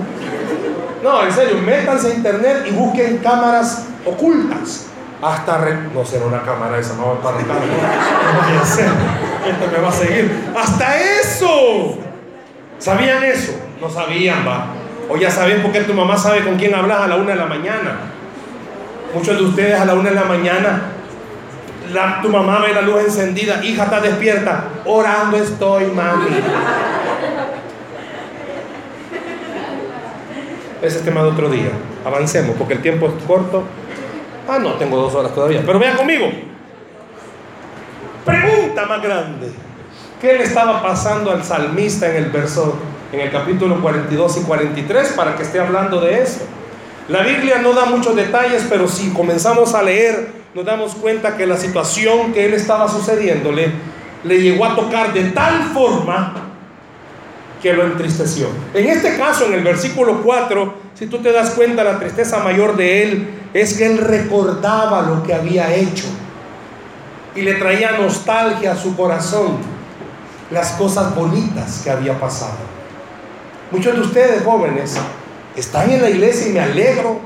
[1.02, 4.86] No, en serio, métanse a internet y busquen cámaras ocultas.
[5.22, 5.58] Hasta
[5.94, 8.88] no será una cámara esa, no va a estar no, ser.
[9.46, 10.52] Este me va a seguir.
[10.56, 11.98] Hasta eso.
[12.78, 13.52] ¿Sabían eso?
[13.80, 14.66] No sabían, va.
[15.10, 17.36] O ya saben por qué tu mamá sabe con quién hablas a la una de
[17.36, 17.98] la mañana.
[19.14, 20.82] Muchos de ustedes a la una de la mañana,
[21.92, 26.26] la, tu mamá ve la luz encendida, hija está despierta, orando estoy, mami.
[30.82, 31.70] Ese es tema de otro día.
[32.04, 33.64] Avancemos porque el tiempo es corto.
[34.48, 35.62] Ah, no, tengo dos horas todavía.
[35.64, 36.26] Pero vean conmigo.
[38.24, 39.50] Pregunta más grande.
[40.20, 42.76] ¿Qué le estaba pasando al salmista en el verso,
[43.12, 46.40] en el capítulo 42 y 43 para que esté hablando de eso?
[47.08, 51.46] La Biblia no da muchos detalles, pero si comenzamos a leer, nos damos cuenta que
[51.46, 53.70] la situación que él estaba sucediéndole
[54.24, 56.49] le llegó a tocar de tal forma
[57.60, 58.48] que lo entristeció.
[58.74, 62.76] En este caso, en el versículo 4, si tú te das cuenta, la tristeza mayor
[62.76, 66.06] de él es que él recordaba lo que había hecho
[67.34, 69.58] y le traía nostalgia a su corazón,
[70.50, 72.58] las cosas bonitas que había pasado.
[73.70, 74.96] Muchos de ustedes jóvenes
[75.54, 77.20] están en la iglesia y me alegro.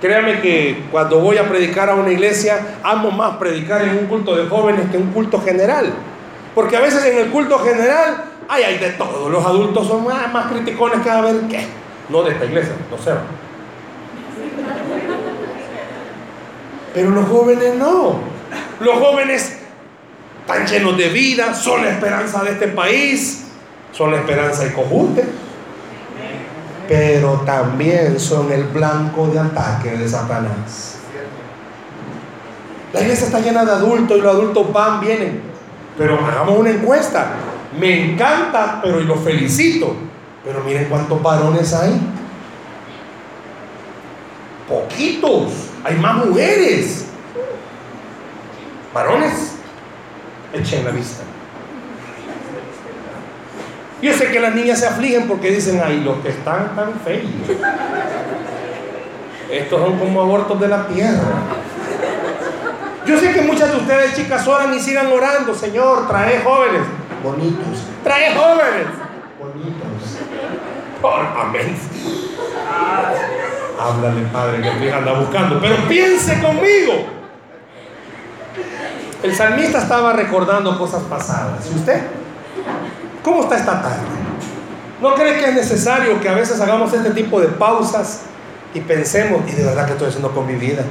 [0.00, 4.34] Créame que cuando voy a predicar a una iglesia, amo más predicar en un culto
[4.34, 5.92] de jóvenes que en un culto general.
[6.54, 9.28] Porque a veces en el culto general Ay, hay de todo.
[9.28, 11.66] Los adultos son más, criticones que a ver qué.
[12.08, 13.12] No de esta iglesia, no sé.
[16.92, 18.20] Pero los jóvenes no.
[18.80, 19.58] Los jóvenes
[20.40, 23.46] están llenos de vida, son la esperanza de este país,
[23.92, 25.24] son la esperanza de Cojute.
[26.86, 30.98] Pero también son el blanco de ataque de Satanás.
[32.92, 35.40] La iglesia está llena de adultos y los adultos van, vienen.
[35.96, 37.32] Pero hagamos una encuesta.
[37.78, 39.96] Me encanta, pero y lo felicito.
[40.44, 42.00] Pero miren cuántos varones hay.
[44.68, 45.52] Poquitos.
[45.82, 47.06] Hay más mujeres.
[48.92, 49.56] Varones,
[50.52, 51.24] echen la vista.
[54.00, 57.24] Yo sé que las niñas se afligen porque dicen, ay, los que están tan feos.
[59.50, 61.22] Estos son como abortos de la tierra.
[63.06, 65.54] Yo sé que muchas de ustedes, chicas, oran y sigan orando.
[65.54, 66.82] Señor, trae jóvenes
[67.24, 67.78] bonitos.
[68.04, 68.86] Trae jóvenes
[69.40, 70.18] bonitos.
[71.00, 71.76] Por amén.
[73.80, 75.60] Háblale, Padre, que mi hija anda buscando.
[75.60, 76.92] Pero piense conmigo.
[79.22, 81.68] El salmista estaba recordando cosas pasadas.
[81.72, 82.02] ¿Y usted?
[83.22, 84.02] ¿Cómo está esta tarde?
[85.00, 88.22] ¿No cree que es necesario que a veces hagamos este tipo de pausas
[88.72, 90.84] y pensemos, y de verdad que estoy haciendo con mi vida?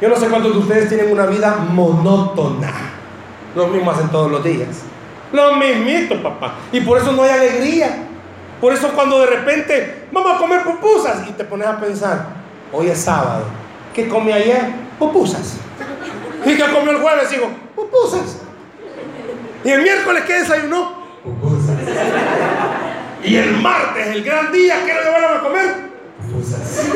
[0.00, 2.72] Yo no sé cuántos de ustedes tienen una vida monótona.
[3.54, 4.68] Lo mismo hacen todos los días.
[5.32, 6.54] Lo mismito, papá.
[6.72, 8.06] Y por eso no hay alegría.
[8.60, 12.26] Por eso cuando de repente vamos a comer pupusas y te pones a pensar,
[12.72, 13.44] hoy es sábado,
[13.94, 14.72] ¿qué comí ayer?
[14.98, 15.58] Pupusas.
[16.44, 17.30] ¿Y qué comió el jueves?
[17.30, 18.38] Digo, pupusas.
[19.64, 21.06] ¿Y el miércoles qué desayunó?
[21.22, 21.76] Pupusas.
[23.22, 25.74] Y el martes, el gran día, ¿qué le van a comer?
[26.22, 26.86] Pupusas.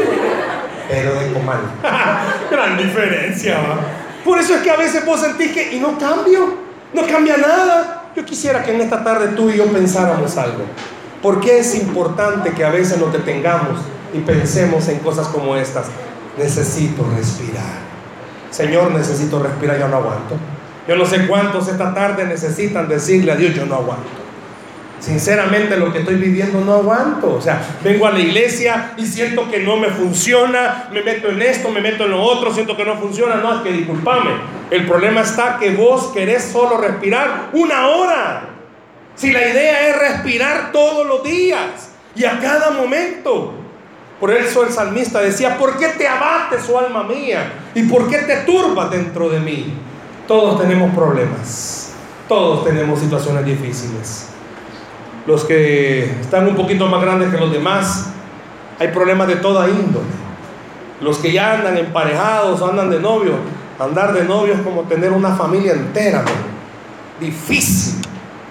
[0.88, 1.60] Pero de comal.
[2.50, 3.80] gran diferencia, ¿va?
[4.24, 6.54] Por eso es que a veces vos sentís que, y no cambio,
[6.92, 7.99] no cambia nada.
[8.16, 10.64] Yo quisiera que en esta tarde tú y yo pensáramos algo.
[11.22, 13.78] ¿Por qué es importante que a veces nos detengamos
[14.12, 15.86] y pensemos en cosas como estas?
[16.36, 17.78] Necesito respirar.
[18.50, 20.36] Señor, necesito respirar, yo no aguanto.
[20.88, 24.08] Yo no sé cuántos esta tarde necesitan decirle a Dios, yo no aguanto.
[25.01, 27.34] Sinceramente lo que estoy viviendo no aguanto.
[27.34, 31.40] O sea, vengo a la iglesia y siento que no me funciona, me meto en
[31.40, 33.36] esto, me meto en lo otro, siento que no funciona.
[33.36, 34.30] No, es que discúlpame.
[34.70, 38.42] El problema está que vos querés solo respirar una hora.
[39.16, 43.55] Si la idea es respirar todos los días y a cada momento.
[44.20, 47.53] Por eso el salmista decía, ¿por qué te abates, oh alma mía?
[47.74, 49.72] ¿Y por qué te turbas dentro de mí?
[50.28, 51.92] Todos tenemos problemas,
[52.28, 54.26] todos tenemos situaciones difíciles.
[55.26, 58.10] Los que están un poquito más grandes que los demás,
[58.78, 60.06] hay problemas de toda índole.
[61.00, 63.34] Los que ya andan emparejados, andan de novio,
[63.78, 66.24] andar de novio es como tener una familia entera,
[67.18, 68.00] difícil.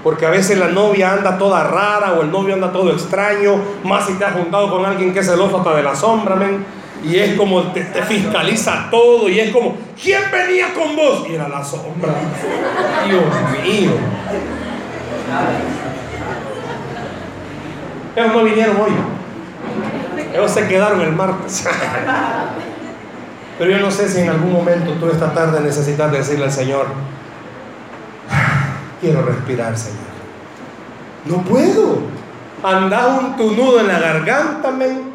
[0.03, 4.05] Porque a veces la novia anda toda rara o el novio anda todo extraño, más
[4.05, 6.65] si te has juntado con alguien que es celoso hasta de la sombra, men.
[7.03, 11.25] Y es como te, fiscaliza todo y es como, ¿quién venía con vos?
[11.29, 12.13] Y era la sombra.
[13.07, 13.23] Dios
[13.63, 13.91] mío.
[18.19, 18.91] Ellos no vinieron hoy.
[20.33, 21.65] Ellos se quedaron el martes.
[23.57, 26.87] Pero yo no sé si en algún momento tú esta tarde necesitas decirle al Señor,
[28.99, 29.99] quiero respirar, Señor.
[31.25, 31.99] No puedo.
[32.61, 35.13] Anda un tu nudo en la garganta, men.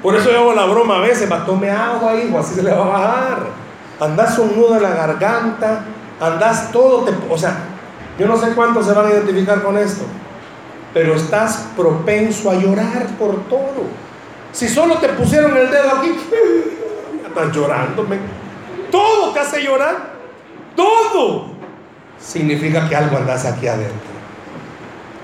[0.00, 2.72] Por eso yo hago la broma a veces, para tome agua, hijo, así se le
[2.72, 3.38] va a bajar.
[3.98, 5.80] Andas un nudo en la garganta,
[6.20, 7.56] andas todo, o sea,
[8.18, 10.04] yo no sé cuántos se van a identificar con esto,
[10.92, 13.84] pero estás propenso a llorar por todo.
[14.52, 16.08] Si solo te pusieron el dedo aquí,
[17.26, 18.20] estás llorando, men.
[18.90, 20.14] Todo te hace llorar,
[20.74, 21.60] todo
[22.20, 24.10] significa que algo andas aquí adentro.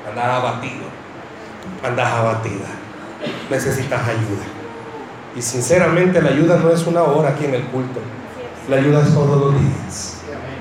[0.08, 0.84] Andas abatido,
[1.84, 2.66] andas abatida.
[3.50, 4.44] Necesitas ayuda.
[5.36, 8.00] Y sinceramente la ayuda no es una hora aquí en el culto.
[8.68, 10.16] La ayuda es todos los días.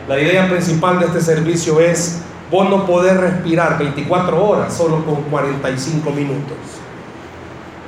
[0.08, 2.22] La idea principal de este servicio es
[2.56, 6.58] vos no poder respirar 24 horas solo con 45 minutos.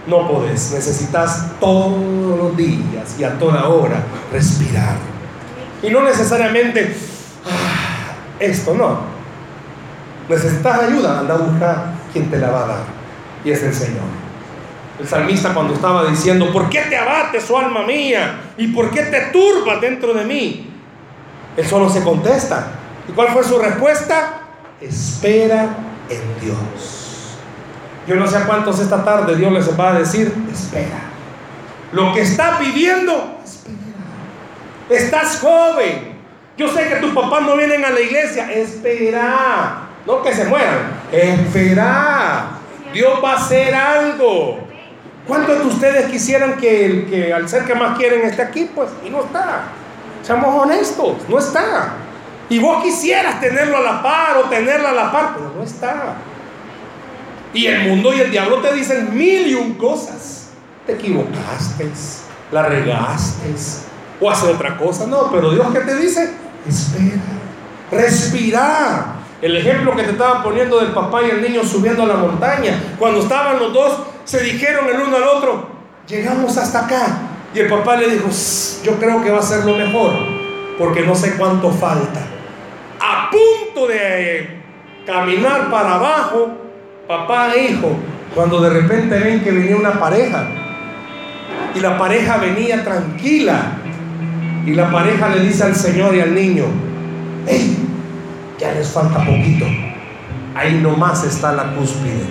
[0.05, 4.97] No podés, necesitas todos los días y a toda hora respirar.
[5.81, 6.95] Y no necesariamente
[8.39, 8.99] esto no.
[10.27, 12.83] Necesitas ayuda, anda a buscar quien te la va a dar.
[13.45, 14.03] Y es el Señor.
[14.99, 18.41] El salmista cuando estaba diciendo, ¿por qué te abates, oh alma mía?
[18.57, 20.69] ¿Y por qué te turbas dentro de mí?
[21.55, 22.67] Él solo se contesta.
[23.07, 24.36] ¿Y cuál fue su respuesta?
[24.81, 25.69] Espera
[26.09, 27.37] en Dios.
[28.07, 30.99] Yo no sé a cuántos esta tarde Dios les va a decir, espera.
[31.91, 33.77] Lo que estás viviendo, espera.
[34.89, 36.17] Estás joven,
[36.57, 38.51] yo sé que tus papás no vienen a la iglesia.
[38.51, 39.89] Espera.
[40.07, 40.91] No que se mueran.
[41.11, 42.47] Espera.
[42.91, 44.59] Dios va a hacer algo.
[45.27, 48.71] ¿Cuántos de ustedes quisieran que, el, que al ser que más quieren esté aquí?
[48.73, 49.65] Pues, y no está.
[50.23, 51.93] Seamos honestos, no está.
[52.49, 56.15] Y vos quisieras tenerlo a la par o tenerla a la par, pero no está.
[57.53, 60.49] Y el mundo y el diablo te dicen mil y un cosas.
[60.85, 61.89] Te equivocaste,
[62.51, 63.53] la regaste,
[64.21, 65.05] o hace otra cosa.
[65.07, 66.31] No, pero Dios que te dice,
[66.67, 67.21] espera,
[67.91, 69.13] respira.
[69.41, 72.95] El ejemplo que te estaba poniendo del papá y el niño subiendo a la montaña.
[72.97, 75.67] Cuando estaban los dos, se dijeron el uno al otro,
[76.07, 77.19] llegamos hasta acá.
[77.53, 78.29] Y el papá le dijo,
[78.83, 80.13] yo creo que va a ser lo mejor,
[80.79, 82.36] porque no sé cuánto falta.
[83.85, 84.47] De
[85.05, 86.49] caminar para abajo,
[87.07, 87.95] papá e hijo,
[88.33, 90.47] cuando de repente ven que venía una pareja.
[91.75, 93.73] Y la pareja venía tranquila,
[94.65, 96.65] y la pareja le dice al Señor y al niño,
[97.45, 97.77] hey,
[98.57, 99.65] ya les falta poquito.
[100.55, 102.25] Ahí nomás está la cúspide.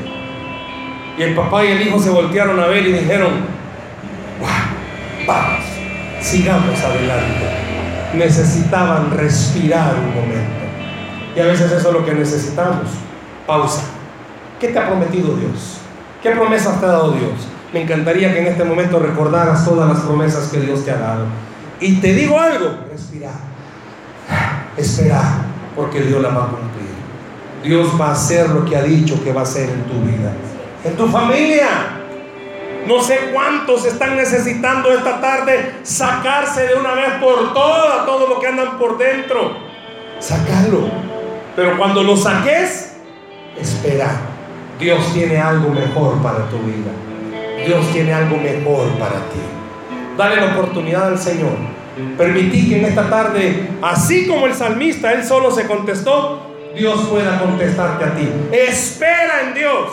[1.17, 3.31] Y el papá y el hijo se voltearon a ver y dijeron,
[5.27, 5.65] vamos,
[6.21, 7.47] sigamos adelante.
[8.15, 10.66] Necesitaban respirar un momento.
[11.37, 12.89] Y a veces eso es lo que necesitamos.
[13.47, 13.83] Pausa.
[14.59, 15.79] ¿Qué te ha prometido Dios?
[16.23, 17.33] ¿Qué promesas te ha dado Dios?
[17.75, 21.27] Me encantaría que en este momento recordaras todas las promesas que Dios te ha dado.
[21.79, 23.33] Y te digo algo, respira,
[24.79, 25.23] espera,
[25.75, 26.87] porque Dios la va a cumplir.
[27.63, 30.33] Dios va a hacer lo que ha dicho que va a hacer en tu vida,
[30.85, 31.69] en tu familia.
[32.87, 38.41] No sé cuántos están necesitando esta tarde sacarse de una vez por todas todo lo
[38.41, 39.55] que andan por dentro.
[40.19, 41.06] Sácalo.
[41.57, 42.97] Pero cuando lo saques,
[43.59, 44.21] espera.
[44.79, 46.93] Dios tiene algo mejor para tu vida.
[47.67, 49.41] Dios tiene algo mejor para ti.
[50.19, 51.57] Dale la oportunidad al Señor.
[52.19, 56.43] Permití que en esta tarde, así como el salmista, él solo se contestó,
[56.77, 58.29] Dios pueda contestarte a ti.
[58.53, 59.93] Espera en Dios,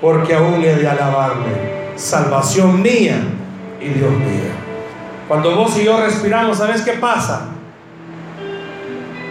[0.00, 1.72] porque aún he de alabarme.
[1.94, 3.20] Salvación mía
[3.80, 4.50] y Dios mío.
[5.28, 7.50] Cuando vos y yo respiramos, ¿sabes qué pasa?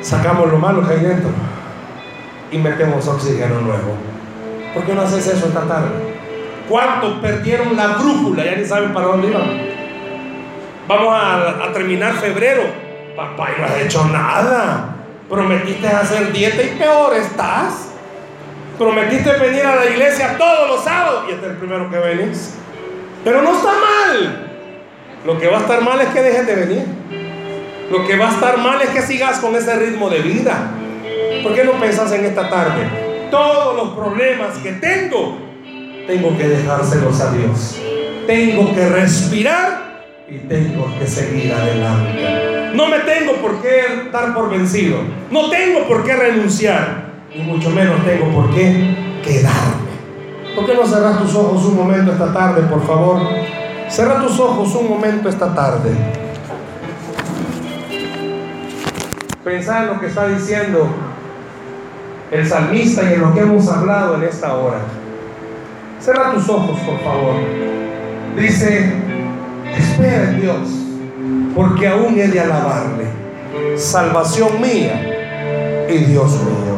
[0.02, 1.30] Sacamos lo malo que hay dentro
[2.52, 3.96] y metemos oxígeno nuevo.
[4.74, 5.90] ¿Por qué no haces eso esta tarde?
[6.68, 8.46] ¿Cuántos perdieron la brújula?
[8.46, 9.72] Ya ni saben para dónde iban.
[10.88, 12.64] Vamos a, terminar febrero.
[13.16, 14.96] Papá, y no has hecho nada.
[15.30, 17.92] Prometiste hacer dieta y peor estás.
[18.78, 22.56] Prometiste venir a la iglesia todos los sábados y este es el primero que venís.
[23.24, 24.48] Pero no está mal.
[25.26, 26.86] Lo que va a estar mal es que dejes de venir.
[27.92, 30.72] Lo que va a estar mal es que sigas con ese ritmo de vida.
[31.44, 32.88] ¿Por qué no pensás en esta tarde?
[33.30, 35.38] Todos los problemas que tengo,
[36.08, 37.82] tengo que dejárselos a Dios.
[38.26, 42.72] Tengo que respirar y tengo que seguir adelante.
[42.74, 45.00] No me tengo por qué dar por vencido.
[45.30, 47.12] No tengo por qué renunciar.
[47.36, 49.92] Y mucho menos tengo por qué quedarme.
[50.56, 53.22] ¿Por qué no cerras tus ojos un momento esta tarde, por favor?
[53.90, 55.92] Cierra tus ojos un momento esta tarde.
[59.44, 60.88] Pensá en lo que está diciendo
[62.32, 64.80] el salmista y en lo que hemos hablado en esta hora.
[66.00, 67.36] Cierra tus ojos, por favor.
[68.38, 68.94] Dice,
[69.76, 70.70] espera en Dios,
[71.56, 73.06] porque aún he de alabarle.
[73.76, 76.72] Salvación mía y Dios mío.